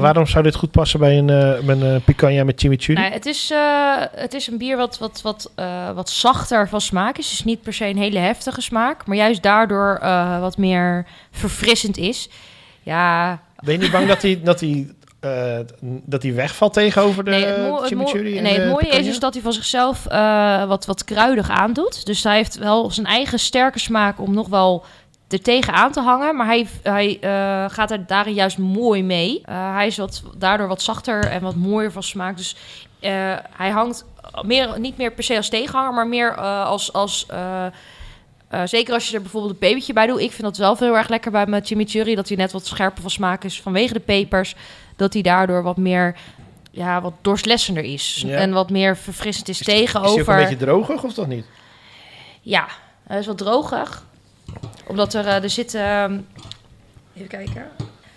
[0.00, 3.00] Waarom zou dit goed passen bij een, eh, met een picanha met chimichurri?
[3.00, 6.80] nou, het, is, eh, het is een bier wat, wat, wat, eh, wat zachter van
[6.80, 7.30] smaak is.
[7.30, 9.06] Dus niet per se een hele heftige smaak.
[9.06, 12.28] Maar juist daardoor eh, wat meer verfrissend is.
[12.82, 14.86] Ja, Ben je niet bang dat hij, dat hij
[15.20, 15.58] eh,
[16.04, 19.18] dat hij wegvalt tegenover de Nee, het, het, chimichurri en nee, het mooie is dus
[19.18, 22.06] dat hij van zichzelf eh, wat, wat kruidig aandoet.
[22.06, 24.84] Dus hij heeft wel zijn eigen sterke smaak om nog wel
[25.28, 26.36] er tegenaan te hangen.
[26.36, 29.42] Maar hij, hij eh, gaat er daarin juist mooi mee.
[29.44, 32.36] Eh, hij is wat, daardoor wat zachter en wat mooier van smaak.
[32.36, 32.56] Dus
[33.00, 33.10] eh,
[33.56, 34.04] hij hangt
[34.42, 36.92] meer, niet meer per se als tegenhanger, maar meer als...
[36.92, 37.26] als
[38.64, 40.20] zeker als je er bijvoorbeeld een pepertje bij doet.
[40.20, 42.14] Ik vind dat wel heel erg lekker bij mijn chimichurri.
[42.14, 44.54] Dat hij net wat scherper van smaak is vanwege de pepers.
[44.96, 46.16] Dat hij daardoor wat meer,
[46.70, 48.22] ja, wat doorslessender is.
[48.26, 48.36] Ja.
[48.36, 50.34] En wat meer verfrissend is, Is die- Is hij ook tegenover...
[50.34, 51.46] een beetje drogig of toch niet?
[52.40, 52.66] Ja,
[53.06, 54.04] hij is wat drogig.
[54.86, 55.74] Omdat er, eh, er zit...
[55.74, 56.18] ehm,
[57.14, 57.68] even kijken.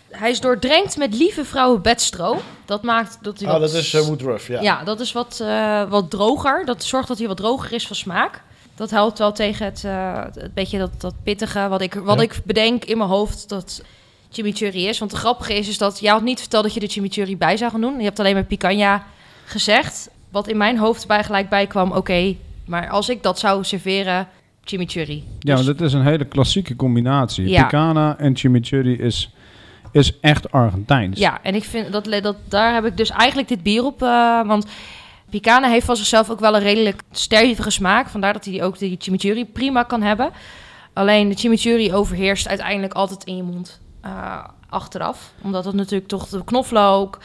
[0.09, 2.37] Hij is doordrenkt met lieve vrouwen bedstro.
[2.65, 3.61] Dat maakt dat hij Oh, wat...
[3.61, 4.61] dat is uh, Woodruff, ja.
[4.61, 6.65] Ja, dat is wat, eh, wat droger.
[6.65, 8.41] Dat zorgt dat hij wat droger is van smaak.
[8.75, 12.21] Dat helpt wel tegen het, eh, het beetje dat, dat pittige wat ik, wat Ja.
[12.23, 13.81] ik bedenk in mijn hoofd dat
[14.31, 14.99] chimichurri is.
[14.99, 17.57] Want het grappige is, is dat jij had niet verteld dat je de chimichurri bij
[17.57, 17.97] zou gaan doen.
[17.97, 19.03] Je hebt alleen maar picanha
[19.45, 20.09] gezegd.
[20.29, 24.27] Wat in mijn hoofd bij gelijk bij kwam, oké, maar als ik dat zou serveren,
[24.69, 25.23] chimichurri.
[25.39, 27.49] Ja, Dus- dat is een hele klassieke combinatie.
[27.49, 27.63] Ja.
[27.63, 29.33] Picana en chimichurri is,
[29.91, 31.19] is echt Argentijns.
[31.19, 34.01] Ja, en ik vind dat, dat daar heb ik dus eigenlijk dit bier op.
[34.03, 34.65] eh, want
[35.29, 38.07] Picana heeft van zichzelf ook wel een redelijk stevige smaak.
[38.09, 40.31] Vandaar dat hij ook die chimichurri prima kan hebben.
[40.93, 45.31] Alleen de chimichurri overheerst uiteindelijk altijd in je mond eh, achteraf.
[45.41, 47.17] Omdat het natuurlijk toch de knoflook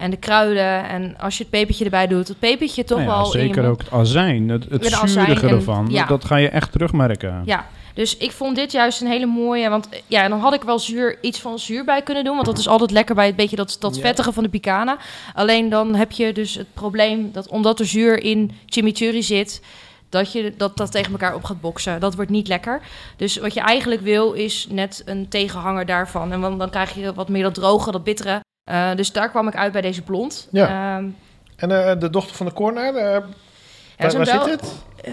[0.00, 0.88] en de kruiden...
[0.88, 3.80] en als je het pepertje erbij doet, het pepertje toch Nou ja, wel zeker ook
[3.80, 5.86] het azijn, het, het zuurige en- ervan.
[5.90, 6.04] ja.
[6.04, 7.42] Dat ga je echt terugmerken.
[7.44, 9.68] Ja, dus ik vond dit juist een hele mooie.
[9.68, 12.34] Want ja, dan had ik wel zuur, iets van zuur bij kunnen doen.
[12.34, 14.98] Want dat is altijd lekker bij het beetje dat, dat vettige van de picana.
[15.34, 19.62] Alleen dan heb je dus het probleem dat omdat er zuur in chimichurri zit.
[20.08, 22.00] Dat, je, dat dat tegen elkaar op gaat boksen.
[22.00, 22.80] Dat wordt niet lekker.
[23.16, 26.32] Dus wat je eigenlijk wil is net een tegenhanger daarvan.
[26.32, 28.40] En dan, dan krijg je wat meer dat droge, dat bittere.
[28.70, 30.48] Eh, dus daar kwam ik uit bij deze blond.
[30.50, 30.96] Ja.
[30.96, 31.04] Ehm,
[31.56, 33.22] En eh, de dochter van de Corner, eh, waar,
[34.12, 34.72] Bel- zit het?
[35.04, 35.12] eh,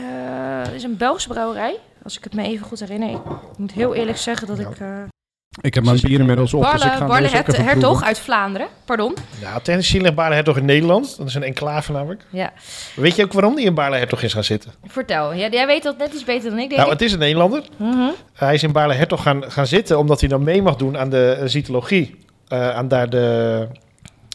[0.63, 1.75] het is een Belgische brouwerij.
[2.03, 3.09] Als ik het me even goed herinner.
[3.09, 3.17] Ik
[3.57, 4.67] moet heel eerlijk zeggen dat Ja.
[4.69, 4.79] ik...
[4.79, 4.87] eh,
[5.61, 8.03] Ik heb mijn bier inmiddels op, dus ik Barle, ga Barle deze ook Hert- Hertog
[8.03, 8.67] uit Vlaanderen.
[8.85, 9.15] Pardon.
[9.41, 11.17] Ja, gezien ligt Baarle Hertog in Nederland.
[11.17, 12.25] Dat is een enclave namelijk.
[12.29, 12.53] Ja.
[12.95, 14.71] Weet je ook waarom die in Baarle Hertog is gaan zitten?
[14.85, 15.33] Vertel.
[15.33, 16.99] Ja, jij weet dat net iets beter dan ik, denk Nou, ik.
[16.99, 17.63] het is een Nederlander.
[17.77, 18.09] Mhm.
[18.33, 21.09] Hij is in Baarle Hertog gaan, gaan zitten omdat hij dan mee mag doen aan
[21.09, 21.47] de eh,
[22.47, 22.69] cytologie.
[22.71, 23.67] Eh, aan daar de,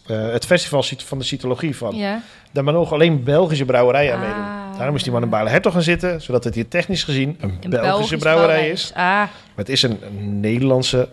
[0.07, 1.95] eh, het festival van de cytologie van.
[1.95, 2.21] Ja.
[2.51, 4.27] Daar mogen alleen Belgische brouwerijen aan Ah.
[4.27, 4.77] meedoen.
[4.77, 7.49] Daarom is die man in Baarle Hertog gaan zitten, zodat het hier technisch gezien een,
[7.61, 8.91] Een Belgische Belgisch brouwerij is.
[8.95, 11.09] Ah, Maar het is een, een Nederlandse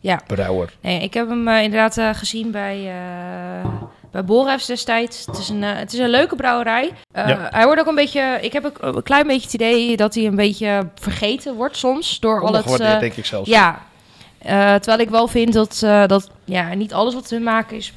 [0.00, 0.20] ja.
[0.26, 0.72] brouwer.
[0.80, 3.70] Nee, ik heb hem eh, inderdaad gezien bij, eh
[4.14, 5.26] bij Borefs destijds.
[5.26, 6.90] Het is, een, het is een leuke brouwerij.
[7.14, 7.48] Ja.
[7.50, 8.38] Hij wordt ook een beetje...
[8.40, 12.20] Ik heb ook een klein beetje het idee dat hij een beetje vergeten wordt soms.
[12.20, 12.76] Door al het...
[13.00, 13.48] Denk ik zelfs.
[13.48, 13.82] Ja,
[14.46, 17.92] terwijl ik wel vind dat, eh, dat ja, niet alles wat hun maken is...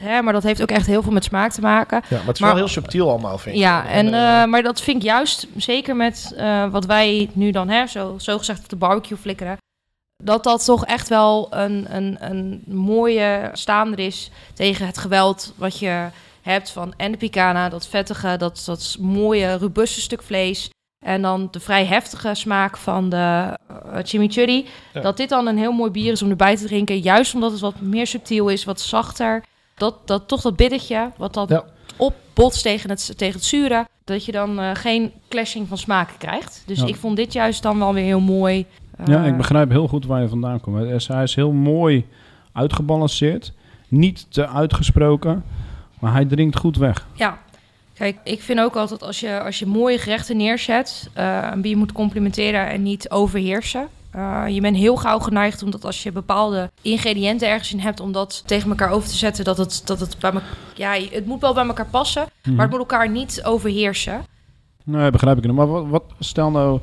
[0.00, 2.02] Hè, maar dat heeft ook echt heel veel met smaak te maken.
[2.08, 3.60] Ja, maar het is Maar- wel heel subtiel allemaal, vind ik.
[3.60, 7.50] Ja, en, eh, eh, maar dat vind ik juist, zeker met eh, wat wij nu
[7.50, 9.56] dan, hè, zo, zo gezegd op de barbecue flikkeren,
[10.24, 15.78] dat dat toch echt wel een, een, een mooie staander is tegen het geweld wat
[15.78, 16.06] je
[16.42, 20.70] hebt van en de picana, dat vettige, dat, dat mooie, robuuste stuk vlees.
[20.98, 24.66] En dan de vrij heftige smaak van de eh, chimichurri.
[24.94, 25.00] Ja.
[25.00, 26.98] Dat dit dan een heel mooi bier is om erbij te drinken.
[27.00, 29.44] Juist omdat het wat meer subtiel is, wat zachter.
[29.74, 31.64] Dat, dat toch dat bittertje, wat dat Ja.
[31.96, 33.86] opbotst tegen het, tegen het zure.
[34.04, 36.62] Dat je dan eh, geen clashing van smaken krijgt.
[36.66, 36.86] Dus Ja.
[36.86, 38.66] ik vond dit juist dan wel weer heel mooi.
[39.04, 41.06] Ja, Eh, ik begrijp heel goed waar je vandaan komt.
[41.08, 42.06] Hij is, heel mooi
[42.52, 43.52] uitgebalanceerd.
[43.88, 45.44] Niet te uitgesproken,
[45.98, 47.06] maar hij dringt goed weg.
[47.14, 47.38] Ja.
[47.98, 51.10] Kijk, ik vind ook altijd als je, als je mooie gerechten neerzet,
[51.52, 53.88] een bier moet complimenteren en niet overheersen.
[54.10, 58.12] Eh, je bent heel gauw geneigd omdat als je bepaalde ingrediënten ergens in hebt om
[58.12, 61.40] dat tegen elkaar over te zetten, dat het, dat het bij elkaar, ja, het moet
[61.40, 62.54] wel bij elkaar passen, Mhm.
[62.54, 64.24] maar het moet elkaar niet overheersen.
[64.84, 65.44] Nee, begrijp ik.
[65.44, 65.52] niet.
[65.54, 66.80] Maar wat, wat, stel nou,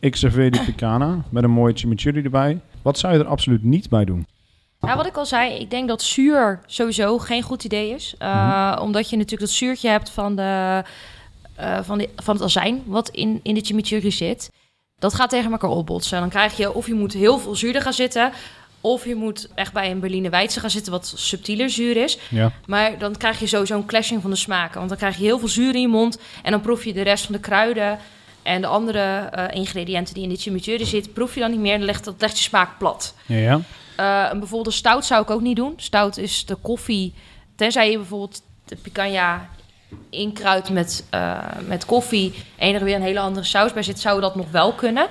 [0.00, 2.60] ik serveer die picana met een mooie chimichurri erbij.
[2.82, 4.26] Wat zou je er absoluut niet bij doen?
[4.80, 8.14] Nou, wat ik al zei, ik denk dat zuur sowieso geen goed idee is.
[8.22, 10.82] Uh, Omdat je natuurlijk dat zuurtje hebt van, de,
[11.60, 14.50] uh, van, de, van het azijn wat in, in de chimichurri zit.
[14.98, 16.20] Dat gaat tegen elkaar opbotsen.
[16.20, 18.32] Dan krijg je of je moet heel veel zuurder gaan zitten...
[18.80, 22.18] of je moet echt bij een Berliner Weidse gaan zitten wat subtieler zuur is.
[22.28, 22.52] Ja.
[22.66, 24.76] Maar dan krijg je sowieso een clashing van de smaken.
[24.76, 26.18] Want dan krijg je heel veel zuur in je mond...
[26.42, 27.98] en dan proef je de rest van de kruiden...
[28.42, 31.76] En de andere uh, ingrediënten die in de chimichurri zitten, proef je dan niet meer.
[31.76, 33.14] Dan legt, dat legt je smaak plat.
[33.26, 33.60] Ja, ja.
[34.00, 35.72] Uh, een bijvoorbeeld stout zou ik ook niet doen.
[35.76, 37.14] Stout is de koffie.
[37.56, 39.48] Tenzij je bijvoorbeeld de picanha
[40.10, 42.34] inkruidt met, uh, met koffie...
[42.56, 45.06] en er weer een hele andere saus bij zit, zou dat nog wel kunnen.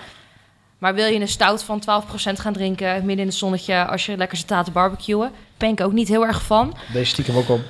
[0.78, 4.18] Maar wil je een stout van 12% gaan drinken midden in het zonnetje als je
[4.18, 5.32] lekker zit te barbecuen?
[5.58, 6.76] Ben ik ook niet heel erg van.
[6.94, 7.62] Deze stiekem ook al 10%.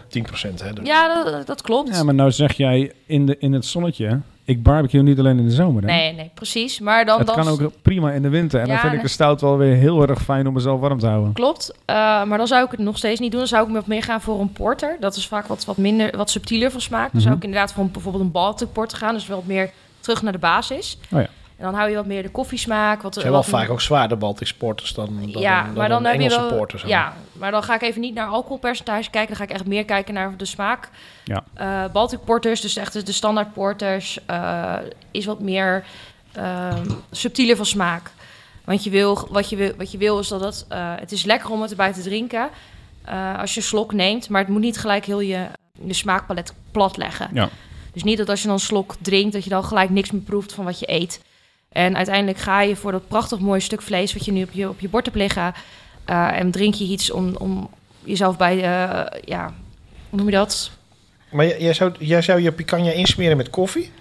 [0.63, 0.73] Hè?
[0.73, 1.95] Dus- Ja, dat, dat klopt.
[1.95, 4.19] Ja, maar nou zeg jij in, de, in het zonnetje...
[4.49, 5.81] Ik barbecue niet alleen in de zomer.
[5.81, 5.87] Hè?
[5.87, 6.79] Nee, nee, precies.
[6.79, 8.59] Maar dan, het dan kan ook prima in de winter.
[8.61, 11.07] En dan vind ik de stout wel weer heel erg fijn om mezelf warm te
[11.07, 11.33] houden.
[11.33, 13.39] Klopt, eh, maar dan zou ik het nog steeds niet doen.
[13.39, 14.97] Dan zou ik wat meer gaan voor een porter.
[14.99, 17.11] Dat is vaak wat, wat minder, wat subtieler van smaak.
[17.11, 17.43] Dan zou Mhm.
[17.43, 19.13] ik inderdaad voor bijvoorbeeld een Baltic porter gaan.
[19.13, 20.97] Dus wel wat meer terug naar de basis.
[21.11, 21.27] Oh ja.
[21.59, 23.01] En dan hou je wat meer de koffiesmaak.
[23.01, 25.89] Wat, Ze zijn wel wat vaak ook zwaarder Baltic sporters dan, dan, ja, dan, maar
[25.89, 26.57] dan, heb je Engelse wel.
[26.57, 26.83] porters.
[26.83, 29.27] ja, maar dan ga ik even niet naar alcoholpercentage kijken.
[29.27, 30.89] Dan ga ik echt meer kijken naar de smaak.
[31.23, 31.43] Ja.
[31.53, 34.75] Eh, Baltic porters, dus echt de standaard porters, eh,
[35.11, 35.83] is wat meer
[36.31, 38.11] ehm, subtieler van smaak.
[38.65, 40.65] Want je wil, wat, je wil, wat je wil is dat het...
[40.69, 42.49] eh, het is lekker om het erbij te drinken
[43.05, 44.29] eh, als je een slok neemt.
[44.29, 45.45] Maar het moet niet gelijk heel je,
[45.85, 47.29] je smaakpalet plat leggen.
[47.33, 47.49] Ja.
[47.93, 49.33] Dus niet dat als je dan een slok drinkt...
[49.33, 51.21] dat je dan gelijk niks meer proeft van wat je eet.
[51.69, 54.13] En uiteindelijk ga je voor dat prachtig mooie stuk vlees...
[54.13, 55.53] wat je nu op je, op je bord hebt liggen...
[56.05, 57.69] eh, en drink je iets om, om
[58.03, 58.55] jezelf bij...
[58.55, 59.53] eh, ja,
[60.09, 60.71] hoe noem je dat?
[61.31, 63.91] Maar jij, zou, jij zou je picanha insmeren met koffie?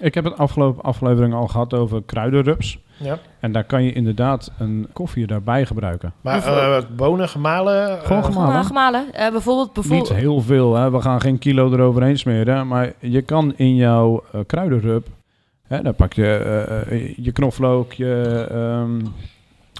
[0.00, 2.78] Ik heb het afgelopen aflevering al gehad over kruidenrups.
[2.96, 3.18] Ja.
[3.40, 6.12] En daar kan je inderdaad een koffie daarbij gebruiken.
[6.20, 8.00] Maar eh, bonen, gemalen?
[8.02, 8.64] Gewoon gemalen.
[8.64, 8.64] Gemalen.
[8.64, 9.14] gemalen.
[9.14, 9.72] Eh, bijvoorbeeld...
[9.72, 10.90] bijvoorbeeld Niet heel veel, hè?
[10.90, 12.66] we gaan geen kilo eroverheen smeren.
[12.66, 15.06] Maar je kan in jouw eh kruidenrub,
[15.68, 19.00] hè, dan pak je eh, eh, je knoflook, je, ehm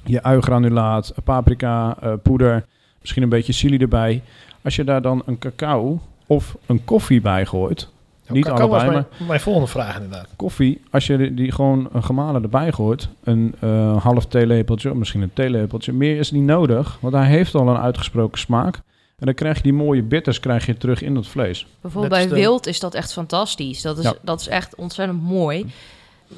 [0.05, 2.65] je uigranulaat, paprika, eh, poeder,
[3.01, 4.23] misschien een beetje chili erbij.
[4.63, 7.89] Als je daar dan een cacao of een koffie bij gooit,
[8.29, 10.29] niet cacao was allebei, mijn, mijn volgende vraag inderdaad.
[10.37, 14.97] koffie, als je die- die gewoon een gemalen erbij gooit, een eh, half theelepeltje, of
[14.97, 18.81] misschien een theelepeltje, meer is niet nodig, want hij heeft al een uitgesproken smaak.
[19.19, 21.67] En dan krijg je die mooie bitters krijg je terug in dat vlees.
[21.81, 23.83] Bijvoorbeeld bij wild is dat echt fantastisch.
[23.83, 24.15] Dat is, Ja.
[24.23, 25.67] dat is echt ontzettend mooi.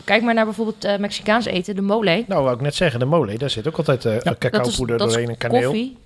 [0.04, 2.24] Kijk maar naar bijvoorbeeld eh, Mexicaans eten, de mole.
[2.28, 5.28] Nou, wou ik net zeggen, de mole, daar zit ook altijd eh Ja, cacaopoeder doorheen
[5.28, 5.62] en kaneel.
[5.62, 5.96] Koffie.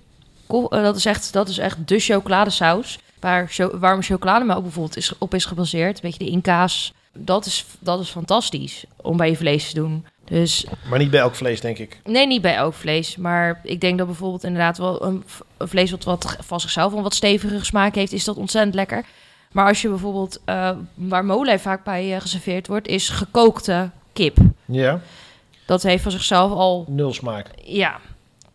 [0.47, 2.99] Ko- eh, dat, is echt, dat is echt de chocoladesaus.
[3.19, 5.95] Waar cho warme chocolademelk bijvoorbeeld is, op is gebaseerd.
[5.95, 6.93] Een beetje de inkaas.
[7.17, 10.05] Dat is, dat is fantastisch om bij je vlees te doen.
[10.25, 11.99] Dus Maar niet bij elk vlees, denk ik.
[12.03, 13.17] nee, niet bij elk vlees.
[13.17, 15.23] Maar ik denk dat bijvoorbeeld inderdaad wel een,
[15.59, 19.05] vlees wat, wat van zichzelf een wat stevige smaak heeft, is dat ontzettend lekker.
[19.51, 24.37] Maar als je bijvoorbeeld, eh, waar mole vaak bij eh, geserveerd wordt, is gekookte kip.
[24.65, 25.01] Ja,
[25.65, 27.47] Dat heeft van zichzelf al nul smaak.
[27.63, 27.99] Ja,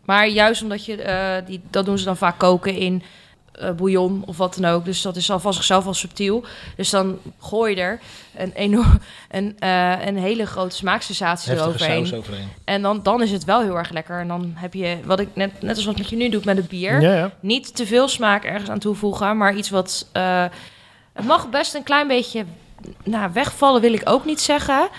[0.05, 3.03] maar juist omdat je, eh, die, dat doen ze dan vaak koken in
[3.51, 4.85] eh, bouillon of wat dan ook.
[4.85, 6.43] Dus dat is al van zichzelf al subtiel.
[6.75, 7.99] Dus dan gooi je er
[8.35, 12.07] een, enorm, een, eh, een hele grote smaaksensatie Heftige eroverheen.
[12.07, 12.47] saus overheen.
[12.65, 14.19] En dan, dan is het wel heel erg lekker.
[14.19, 16.67] En dan heb je, wat ik net, net als wat je nu doet met het
[16.67, 17.31] bier, Ja, ja.
[17.39, 20.07] niet te veel smaak ergens aan toevoegen, maar iets wat.
[20.11, 20.45] eh,
[21.13, 22.45] het mag best een klein beetje.
[23.03, 24.89] Nou, wegvallen wil ik ook niet zeggen.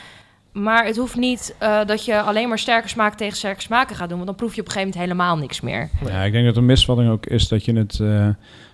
[0.52, 4.08] Maar het hoeft niet eh, dat je alleen maar sterke smaak tegen sterke smaken gaat
[4.08, 4.16] doen.
[4.16, 5.90] Want dan proef je op een gegeven moment helemaal niks meer.
[6.06, 8.00] Ja, ik denk dat een misvatting ook is dat je het...
[8.00, 8.28] eh,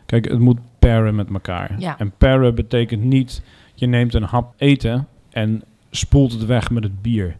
[0.07, 1.75] kijk, het moet paren met elkaar.
[1.79, 1.99] Ja.
[1.99, 3.43] En paren betekent niet...
[3.75, 7.37] Je neemt een hap eten en spoelt het weg met het bier.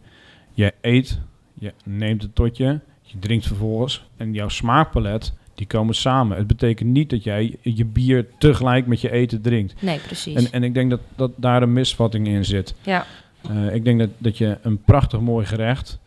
[0.51, 1.19] Je eet,
[1.53, 4.05] je neemt het tot je, je drinkt vervolgens...
[4.17, 6.37] en jouw smaakpalet, die komen samen.
[6.37, 9.81] Het betekent niet dat jij je bier tegelijk met je eten drinkt.
[9.81, 10.35] Nee, precies.
[10.35, 12.75] En, en ik denk dat, dat daar een misvatting in zit.
[12.81, 13.05] ja,
[13.41, 15.99] Eh, ik denk dat, dat je een prachtig mooi gerecht,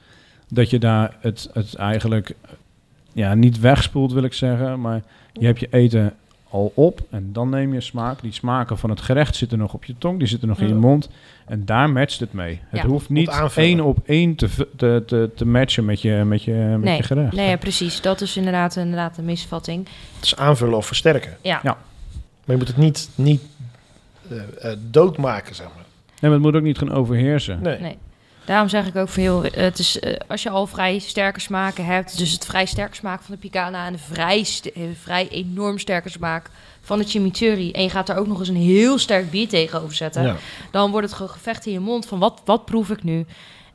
[0.49, 2.35] dat je daar het, het eigenlijk
[3.13, 6.15] ja, niet wegspoelt, wil ik zeggen, maar je hebt je eten
[6.49, 8.21] al op en dan neem je smaak.
[8.23, 10.75] Die smaken van het gerecht zitten nog op je tong, die zitten nog in je
[10.75, 11.09] mond
[11.47, 12.61] en daar matcht het mee.
[12.69, 12.87] Het Ja.
[12.87, 16.81] hoeft niet één op één te, te, te, te matchen met je, met je, met
[16.83, 17.33] nee, je gerecht.
[17.33, 18.01] nee, ja, precies.
[18.01, 19.89] Dat is inderdaad, inderdaad een misvatting.
[20.15, 21.37] Het is aanvullen of versterken.
[21.43, 21.61] Ja.
[21.63, 21.77] Ja.
[22.45, 23.43] Maar je moet het niet, niet
[24.29, 25.82] eh, eh, doodmaken, zeg maar.
[26.23, 27.63] Nee, maar het moet ook niet gaan overheersen.
[27.63, 27.79] Nee.
[27.81, 27.99] Nee.
[28.45, 31.85] Daarom zeg ik ook voor heel, het is, eh, als je al vrij sterke smaken
[31.85, 35.79] hebt, dus het vrij sterke smaak van de picana en de vrij, eh, vrij enorm
[35.79, 39.31] sterke smaak van de chimichurri, en je gaat er ook nog eens een heel sterk
[39.31, 40.37] bier tegenover zetten, Ja.
[40.71, 43.27] dan wordt het gewoon gevecht in je mond van wat, wat proef ik nu?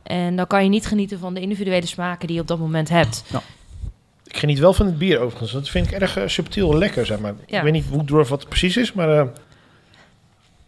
[0.04, 2.90] En dan kan je niet genieten van de individuele smaken die je op dat moment
[2.90, 3.24] hebt.
[4.24, 5.52] Ik geniet wel van het bier overigens.
[5.52, 7.34] Dat vind ik erg eh, subtiel en lekker, zeg maar.
[7.46, 7.58] Ja.
[7.58, 9.10] Ik weet niet hoe dwarf wat het precies is, maar...
[9.20, 9.26] eh,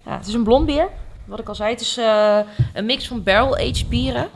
[0.06, 0.88] Ja, het is een blond bier.
[1.30, 2.40] Wat ik al zei, het is eh,
[2.74, 4.28] een mix van barrel-aged bieren.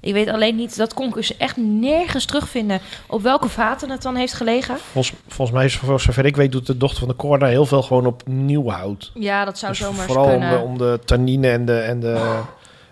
[0.00, 4.02] Ik weet alleen niet, dat kon ik dus echt nergens terugvinden op welke vaten het
[4.02, 4.76] dan heeft gelegen.
[4.78, 7.66] volgens, volgens mij, is, voor zover ik weet, doet de dochter van de Corda heel
[7.66, 9.10] veel gewoon op nieuw hout.
[9.14, 10.50] Ja, dat zou Dus zomaar vooral om kunnen.
[10.50, 12.40] de, om de tannine en de, en de,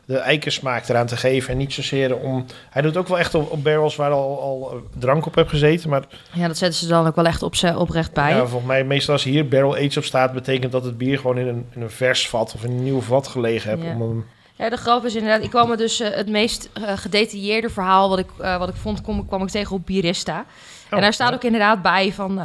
[0.05, 1.51] de eikensmaak eraan te geven.
[1.53, 2.45] En niet zozeer om...
[2.71, 5.49] Hij doet ook wel echt op, op barrels waar al, al eh, drank op heb
[5.49, 5.91] gezeten.
[5.91, 8.31] Maar Ja, dat zetten ze dan ook wel echt op oprecht bij.
[8.31, 10.33] ja, volgens mij, meestal als hier barrel aged op staat...
[10.33, 13.01] betekent dat het bier gewoon in een, in een vers vat of in een nieuw
[13.01, 13.83] vat gelegen hebt.
[13.83, 13.93] Ja.
[13.95, 16.83] Om hem, Ja, de grap is inderdaad, ik kwam er dus eh, het meest eh,
[16.97, 20.45] gedetailleerde verhaal wat ik, wat ik vond, kwam, kwam ik tegen op Bierista.
[20.91, 21.35] en daar staat ja.
[21.35, 22.39] ook inderdaad bij van,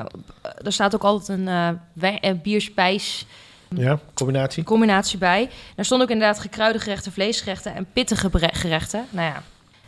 [0.64, 3.26] er staat ook altijd een eh wijn- en bierspijs
[3.70, 4.64] Ja, combinatie.
[4.64, 5.50] combinatie bij.
[5.76, 9.06] Daar stond ook inderdaad gekruide gerechten, vleesgerechten en pittige gerechten.
[9.10, 9.44] Nou ja,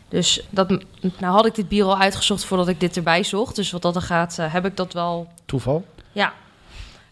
[0.08, 0.68] dus dat,
[1.00, 3.56] nou had ik dit bier al uitgezocht voordat ik dit erbij zocht.
[3.56, 5.86] Dus wat dat er gaat, eh, heb ik dat wel, Toeval.
[6.12, 6.32] ja.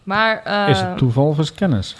[0.03, 1.95] Maar eh, is het toeval of is het kennis?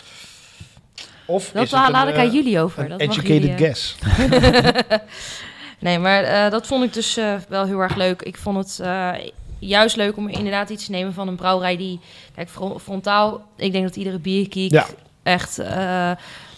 [1.26, 2.84] Of dat is het laat een, ik aan eh, jullie over.
[2.84, 3.96] Een Dat educated jullie, guess.
[5.80, 8.22] Nee, maar eh, dat vond ik dus eh, wel heel erg leuk.
[8.22, 9.12] Ik vond het eh,
[9.60, 12.00] juist leuk om inderdaad iets te nemen van een brouwerij die...
[12.36, 14.86] Kijk, fro- frontaal, ik denk dat iedere bierkiek Ja.
[15.24, 16.12] echt eh,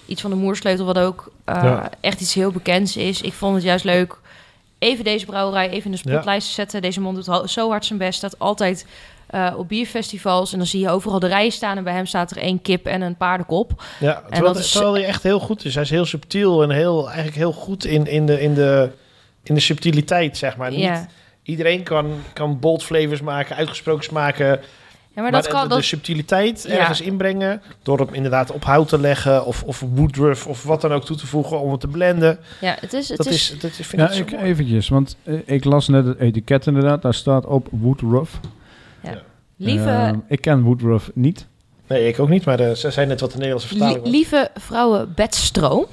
[0.06, 0.86] iets van de moersleutel...
[0.86, 1.90] wat ook eh, Ja.
[2.02, 3.22] echt iets heel bekends is.
[3.22, 4.20] Ik vond het juist leuk
[4.80, 6.82] even deze brouwerij even in de spotlijst zetten.
[6.82, 8.18] Deze man doet zo hard zijn best.
[8.18, 8.86] Staat altijd
[9.28, 10.52] eh, op bierfestivals.
[10.52, 11.78] En dan zie je overal de rijen staan.
[11.78, 13.84] En bij hem staat er één kip en een paardenkop.
[14.00, 15.74] Ja, terwijl, dat is- terwijl hij echt heel goed is.
[15.74, 18.90] Hij is heel subtiel en heel, eigenlijk heel goed in, in, de, in, de,
[19.44, 20.70] in de subtiliteit, zeg maar.
[20.70, 21.08] Niet, Ja.
[21.44, 24.46] Iedereen kan, kan bold flavors maken, uitgesproken maken.
[24.46, 24.58] ja,
[25.14, 25.68] maar, Maar, dat de, kan...
[25.68, 26.78] de Dat, subtiliteit Ja.
[26.78, 27.62] ergens inbrengen...
[27.84, 29.46] door hem inderdaad op hout te leggen...
[29.46, 32.40] of, of woodruff of wat dan ook toe te voegen om het te blenden.
[32.62, 33.08] ja, het is...
[33.10, 34.44] Het Dat is, is, dat is, vind Ja, ik, mooi.
[34.44, 37.02] eventjes, want eh, ik las net het etiket inderdaad.
[37.02, 38.40] Daar staat op Woodruff.
[39.56, 39.90] lieve...
[39.90, 41.48] Ehm, ik ken Woodruff niet.
[41.88, 44.50] Nee, ik ook niet, maar eh, ze zijn net wat de Nederlandse vertaling Lie- lieve
[44.56, 45.88] vrouwen bedstro.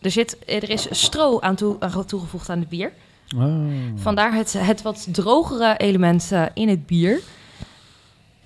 [0.00, 2.92] Er, zit, er is stro aan, toe, aan toegevoegd aan het bier.
[3.38, 3.54] Ah.
[3.96, 7.20] Vandaar het, het wat drogere element eh, in het bier.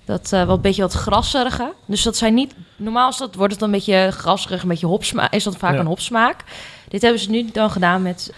[0.05, 1.73] Dat eh, wat beetje wat grasserige.
[1.85, 2.53] Dus dat zijn niet...
[2.75, 5.33] Normaal is dat, wordt het dan een beetje grasserig, een beetje hopsmaak.
[5.33, 5.79] Is dat vaak Ja.
[5.79, 6.43] een hopsmaak.
[6.87, 8.33] Dit hebben ze nu dan gedaan met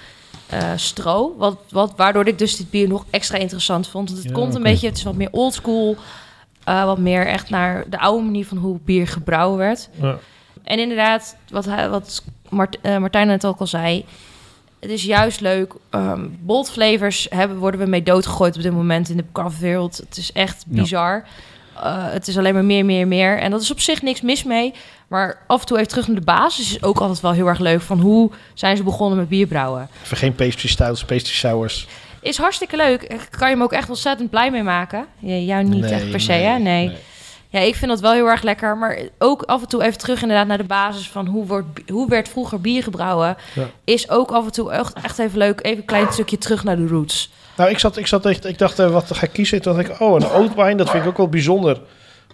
[0.47, 1.35] eh, stro.
[1.37, 4.09] Wat, wat, waardoor ik dus dit bier nog extra interessant vond.
[4.09, 4.87] Want het Ja, komt een beetje...
[4.87, 5.95] Het is wat meer oldschool.
[6.63, 9.89] eh wat meer echt naar de oude manier van hoe bier gebrouwen werd.
[10.01, 10.17] Ja.
[10.63, 14.05] En inderdaad, wat, hij, wat Mart, Martijn net ook al zei.
[14.81, 15.73] Het is juist leuk.
[15.89, 19.97] ehm bold flavors hebben, worden we mee doodgegooid op dit moment in de craftwereld.
[19.97, 20.81] Het is echt Ja.
[20.81, 21.23] bizar.
[21.83, 23.39] Eh, het is alleen maar meer, meer, meer.
[23.39, 24.73] En dat is op zich niks mis mee.
[25.07, 27.59] Maar af en toe even terug naar de basis is ook altijd wel heel erg
[27.59, 27.81] leuk.
[27.81, 29.89] Van hoe zijn ze begonnen met bierbrouwen?
[30.03, 31.87] Even geen pastry stouts, pastry sours.
[32.21, 33.27] Is hartstikke leuk.
[33.29, 35.05] Kan je hem ook echt ontzettend blij mee maken.
[35.19, 36.57] Jou niet Nee, echt per se, hè?
[36.57, 36.91] Nee.
[37.51, 38.77] Ja, ik vind dat wel heel erg lekker.
[38.77, 42.09] Maar ook af en toe even terug inderdaad naar de basis van hoe, wordt, hoe
[42.09, 43.35] werd vroeger bier gebrouwen.
[43.53, 43.63] Ja.
[43.83, 45.59] Is ook af en toe echt, echt even leuk.
[45.61, 47.31] Even een klein stukje terug naar de roots.
[47.57, 49.61] Nou, ik, zat, ik, zat echt, ik dacht, eh, wat ga ik kiezen?
[49.61, 51.81] Toen dacht ik, oh, een wine, dat vind ik ook wel bijzonder.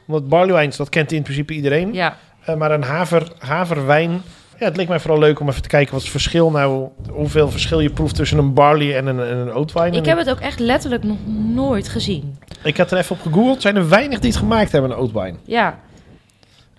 [0.07, 1.93] Omdat barley wines, dat kent in principe iedereen.
[1.93, 4.21] Ja, Eh, maar een haver, haverwijn,
[4.59, 7.51] ja, het leek mij vooral leuk om even te kijken wat het verschil nou, hoeveel
[7.51, 9.97] verschil je proeft tussen een barley en een, en een oat wine.
[9.97, 11.17] ik heb het ook echt letterlijk nog
[11.53, 12.37] nooit gezien.
[12.63, 15.11] ik had er even op gegoogeld, zijn er weinig die het gemaakt hebben, een oat
[15.11, 15.35] wine.
[15.43, 15.79] Ja,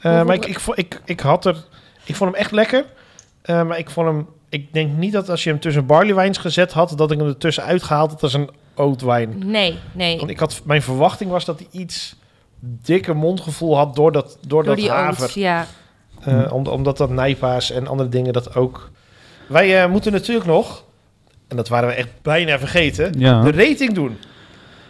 [0.01, 1.57] Eh, maar ik, ik, ik, ik had er,
[2.05, 2.85] ik vond hem echt lekker.
[3.43, 6.38] Eh, maar ik vond hem, ik denk niet dat als je hem tussen barley wines
[6.38, 9.35] gezet had, dat ik hem er tussen uitgehaald had als een oat wine.
[9.45, 10.19] nee, nee.
[10.19, 12.17] Want ik had, mijn verwachting was dat hij iets
[12.61, 15.23] dikker mondgevoel had door dat, door Door dat haver.
[15.25, 15.67] oats, ja.
[16.24, 18.90] Eh, om, omdat dat nijpaas en andere dingen dat ook.
[19.48, 20.85] Wij eh, moeten natuurlijk nog,
[21.48, 23.42] en dat waren we echt bijna vergeten, Ja.
[23.42, 24.16] de rating doen.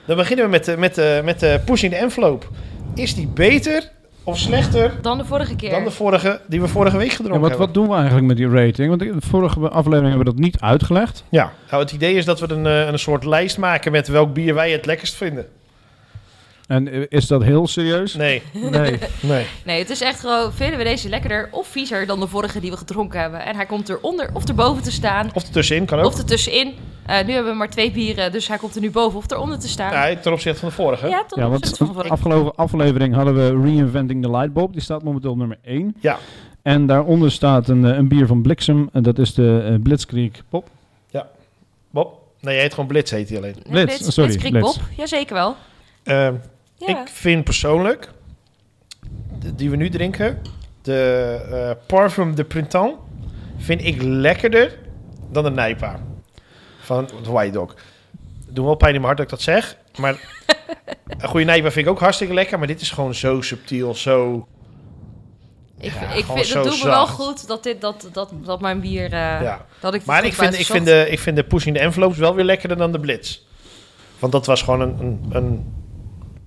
[0.07, 2.47] Dan beginnen we met de, met de, met de pushing the envelope.
[2.95, 3.91] Is die beter
[4.25, 5.71] of slechter Dan de vorige keer.
[5.71, 7.67] dan de vorige die we vorige week gedronken Ja, wat, hebben?
[7.67, 8.89] wat doen we eigenlijk met die rating?
[8.89, 11.25] Want in de vorige aflevering hebben we dat niet uitgelegd.
[11.29, 14.33] Ja, nou, het idee is dat we een, eh, een soort lijst maken met welk
[14.35, 15.47] bier wij het lekkerst vinden.
[16.69, 18.15] En is dat heel serieus?
[18.15, 18.99] Nee, Nee.
[19.21, 19.47] nee.
[19.65, 22.71] Nee, het is echt gewoon, vinden we deze lekkerder of viezer dan de vorige die
[22.71, 23.45] we gedronken hebben.
[23.45, 25.31] En hij komt eronder of erboven te staan.
[25.35, 26.05] Of ertussenin kan ook.
[26.07, 26.75] Of ertussenin.
[27.07, 29.59] Eh nu hebben we maar twee bieren, dus hij komt er nu boven of eronder
[29.59, 29.93] te staan.
[30.11, 31.09] Ja, ten opzichte van de vorige.
[31.09, 32.09] Ja, tot Ja, van de vorige.
[32.11, 34.73] afgelopen aflevering hadden we Reinventing the Lightbulb.
[34.73, 35.95] Die staat momenteel op nummer 1.
[36.01, 36.19] Ja.
[36.63, 38.89] En daaronder staat een, eh, een bier van Bliksem.
[38.93, 40.69] En dat is de eh, Blitzkrieg Pop.
[41.91, 42.19] Bob?
[42.41, 43.55] Nee, hij heet gewoon Blitz, heet hij alleen.
[43.71, 44.77] Blitz, Blitz, sorry, Blitzkrieg Blitz.
[44.77, 44.85] Bob.
[44.97, 45.57] Jazeker wel.
[46.03, 46.35] Ehm,
[46.79, 47.01] Ja.
[47.01, 48.11] Ik vind persoonlijk,
[49.41, 50.43] de- die we nu drinken,
[50.83, 52.95] de eh, Parfum de Printemps,
[53.57, 54.79] vind ik lekkerder
[55.31, 56.01] dan de Nijpa
[56.81, 57.75] van de White Dog.
[58.49, 60.15] Doet wel pijn in mijn hart dat ik dat zeg, maar
[61.19, 64.47] een goede Nijpa vind ik ook hartstikke lekker, maar dit is gewoon zo subtiel, zo...
[65.81, 68.81] Ik, Ja, ik vind, het doet me wel goed dat, dit, dat, dat, dat mijn
[68.81, 69.05] bier...
[69.05, 69.11] eh,
[69.43, 69.67] ja.
[69.81, 72.35] dat ik Maar ik vind, ik, vind de, ik vind de Pushing the Envelopes wel
[72.35, 73.41] weer lekkerder dan de Blitz.
[74.19, 75.73] Want dat was gewoon een, een, een,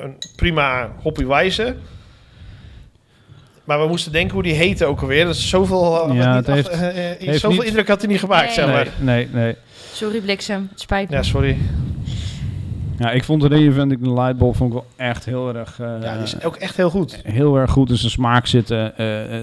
[0.03, 1.75] een prima hoppy wijze.
[3.63, 5.25] Maar we moesten denken hoe die heette ook alweer.
[5.25, 7.87] Dat is zoveel, eh, Ja, niet het heeft- af- eh, eh, heeft zoveel niet- indruk
[7.87, 8.53] had hij niet gemaakt, Nee.
[8.53, 8.87] zeg maar.
[8.99, 9.55] Nee, nee, nee.
[9.93, 11.15] Sorry Bliksem, het spijt me.
[11.15, 11.57] Ja, sorry.
[12.97, 15.79] Ja, ik vond de Reinventing the Lightbulb vond ik wel echt heel erg...
[15.79, 17.19] eh, Ja, die is ook echt heel goed.
[17.23, 18.93] heel erg goed in zijn smaak zitten.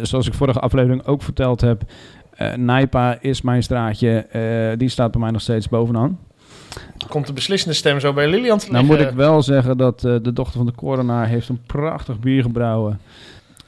[0.06, 1.82] Zoals ik vorige aflevering ook verteld heb.
[2.34, 4.18] Eh Nijpa is mijn straatje.
[4.18, 6.18] Eh, die staat bij mij nog steeds bovenaan.
[7.08, 10.16] Komt de beslissende stem zo bij Lilian te Nou moet ik wel zeggen dat eh,
[10.22, 13.00] de dochter van de coronaar heeft een prachtig bier gebrouwen.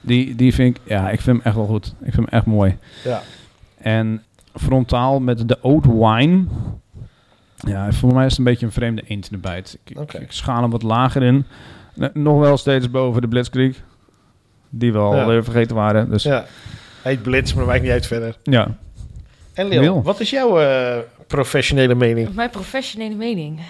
[0.02, 1.86] Die, die vind ik, ja, ik vind hem echt wel goed.
[1.86, 2.76] Ik vind hem echt mooi.
[3.04, 3.22] Ja.
[3.78, 4.22] En
[4.54, 6.44] frontaal met de oat wine.
[7.56, 9.78] Ja, voor mij is het een beetje een vreemde eend in de bijt.
[9.84, 11.44] Ik, ik- schaal hem wat lager in.
[12.12, 13.82] Nog wel steeds boven de Blitzkrieg.
[14.68, 15.26] Die we al Ja.
[15.26, 16.10] weer vergeten waren.
[16.10, 16.34] Dus ja.
[16.34, 16.44] Ja.
[17.02, 18.36] Heet Blitz, maar wijkt niet uit verder.
[19.54, 20.02] En Lil, Lil.
[20.02, 20.98] wat is jouw eh,
[21.30, 22.34] professionele mening?
[22.34, 23.60] Mijn professionele mening.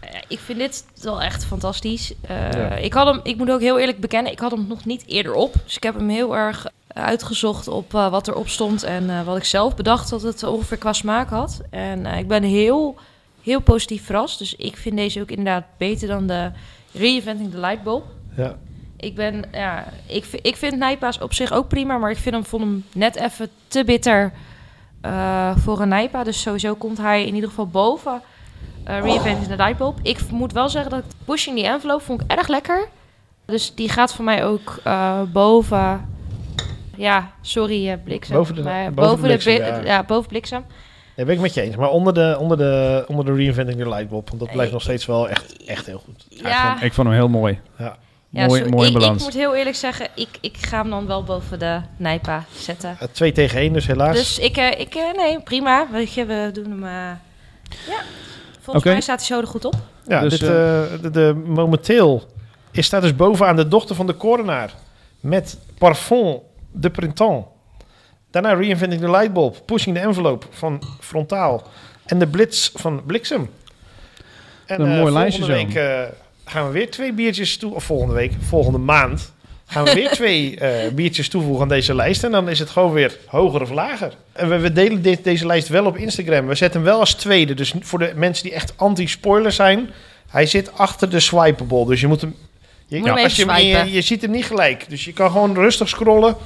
[0.00, 2.12] Eh, Ik vind dit wel echt fantastisch.
[2.20, 2.70] Eh, Ja.
[2.76, 5.34] ik, had hem, ik moet ook heel eerlijk bekennen, ik had hem nog niet eerder
[5.34, 5.54] op.
[5.64, 9.44] Dus ik heb hem heel erg uitgezocht op eh, wat erop stond en wat ik
[9.44, 11.60] zelf bedacht dat het ongeveer qua smaak had.
[11.70, 12.96] En ik ben heel,
[13.42, 14.38] heel positief verrast.
[14.38, 16.50] Dus ik vind deze ook inderdaad beter dan de
[16.92, 18.04] Reinventing the Lightbulb.
[18.36, 18.56] Ja.
[18.96, 22.44] Ik ben, ja, ik, ik vind Nijpa's op zich ook prima, maar ik vind hem,
[22.44, 24.32] vond hem net even te bitter
[25.00, 26.24] eh, voor een Nijpa.
[26.24, 28.22] Dus sowieso komt hij in ieder geval boven
[28.88, 29.98] uh, Reinventing the Lightbulb.
[30.02, 32.88] Ik moet wel zeggen dat Pushing the Envelope vond ik erg lekker.
[33.44, 36.08] Dus die gaat voor mij ook eh, boven,
[36.96, 38.36] ja, sorry eh, Bliksem.
[38.36, 39.80] Boven de- maar boven de Bliksem, ja.
[39.84, 40.64] ja, boven Bliksem.
[41.16, 41.76] Nee, ben ik met je eens.
[41.76, 44.28] Maar onder de, onder de, onder de Reinventing the Lightbulb.
[44.28, 46.26] Want dat blijft nog steeds wel echt, echt heel goed.
[46.28, 47.60] Ja, ik, vond, ik vond hem heel mooi.
[47.78, 47.96] Ja.
[48.28, 48.74] Ja, mooi, sorry.
[48.74, 49.22] mooi in ik, ik balans.
[49.22, 52.96] moet heel eerlijk zeggen, ik, ik ga hem dan wel boven de Nijpa zetten.
[53.12, 54.16] Twee tegen één, dus helaas.
[54.16, 55.86] Dus ik, eh, ik eh, nee, prima.
[55.92, 56.84] Weet je, we doen hem.
[56.84, 56.90] eh,
[57.88, 58.02] ja.
[58.60, 59.74] Volgens mij staat hij zo er goed op.
[60.06, 60.48] ja, dus, dit, eh,
[61.02, 62.22] de, de- momenteel
[62.70, 64.72] is staat dus bovenaan de dochter van de coronaar.
[65.20, 66.38] Met Parfum
[66.72, 67.46] de Printemps.
[68.30, 69.56] Daarna Reinventing the Lightbulb.
[69.64, 71.62] Pushing the Envelope van Frontaal.
[72.06, 73.50] En de Blitz van Bliksem.
[74.66, 75.52] En Een mooi lijstje zo.
[75.52, 76.02] week eh,
[76.50, 77.74] gaan we weer twee biertjes toe...
[77.74, 79.32] Of volgende week, volgende maand...
[79.66, 82.24] gaan we weer twee eh, biertjes toevoegen aan deze lijst.
[82.24, 84.12] En dan is het gewoon weer hoger of lager.
[84.32, 86.46] En we, we delen dit, deze lijst wel op Instagram.
[86.46, 87.54] We zetten hem wel als tweede.
[87.54, 89.90] Dus voor de mensen die echt anti-spoiler zijn...
[90.28, 91.86] Hij zit achter de swipeable.
[91.86, 92.34] Dus je moet hem...
[92.86, 94.84] Je, Moet hem als je, je ziet hem niet gelijk.
[94.88, 96.36] Dus je kan gewoon rustig scrollen.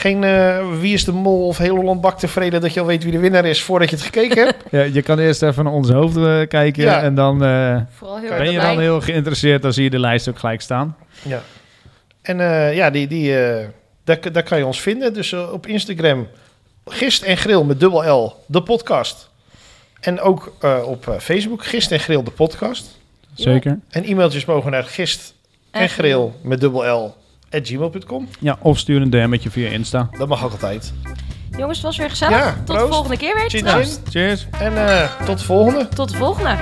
[0.00, 3.02] Geen eh, wie is de mol of heel Holland bak tevreden dat je al weet
[3.02, 4.64] wie de winnaar is voordat je het gekeken hebt.
[4.70, 6.82] Ja, je kan eerst even naar ons hoofd eh, kijken.
[6.82, 7.02] Ja.
[7.02, 9.62] En dan eh, Vooral heel Ben je dan heel geïnteresseerd.
[9.62, 10.96] Dan zie je de lijst ook gelijk staan.
[11.22, 11.42] Ja.
[12.22, 13.66] En eh, ja, die, die, eh,
[14.04, 15.14] daar, daar kan je ons vinden.
[15.14, 16.28] Dus op Instagram
[16.84, 19.30] Gist en Grill met dubbel L, de podcast.
[20.00, 22.98] En ook eh, op eh, Facebook Gist en Grill, de podcast.
[23.34, 23.78] Zeker.
[23.90, 25.34] En e-mailtjes mogen naar gist
[25.70, 27.14] en grill met dubbel L
[27.50, 28.28] at gmail.com.
[28.38, 30.08] Ja, of stuur een DM'tje via Insta.
[30.18, 30.92] Dat mag ook altijd.
[31.56, 32.36] Jongens, het was weer gezellig.
[32.38, 32.80] Ja, Tot proost.
[32.86, 33.50] de volgende keer weer.
[33.50, 33.98] Cheers.
[34.10, 34.46] Cheers.
[34.58, 35.88] En eh, tot de volgende.
[35.88, 36.56] Tot de volgende.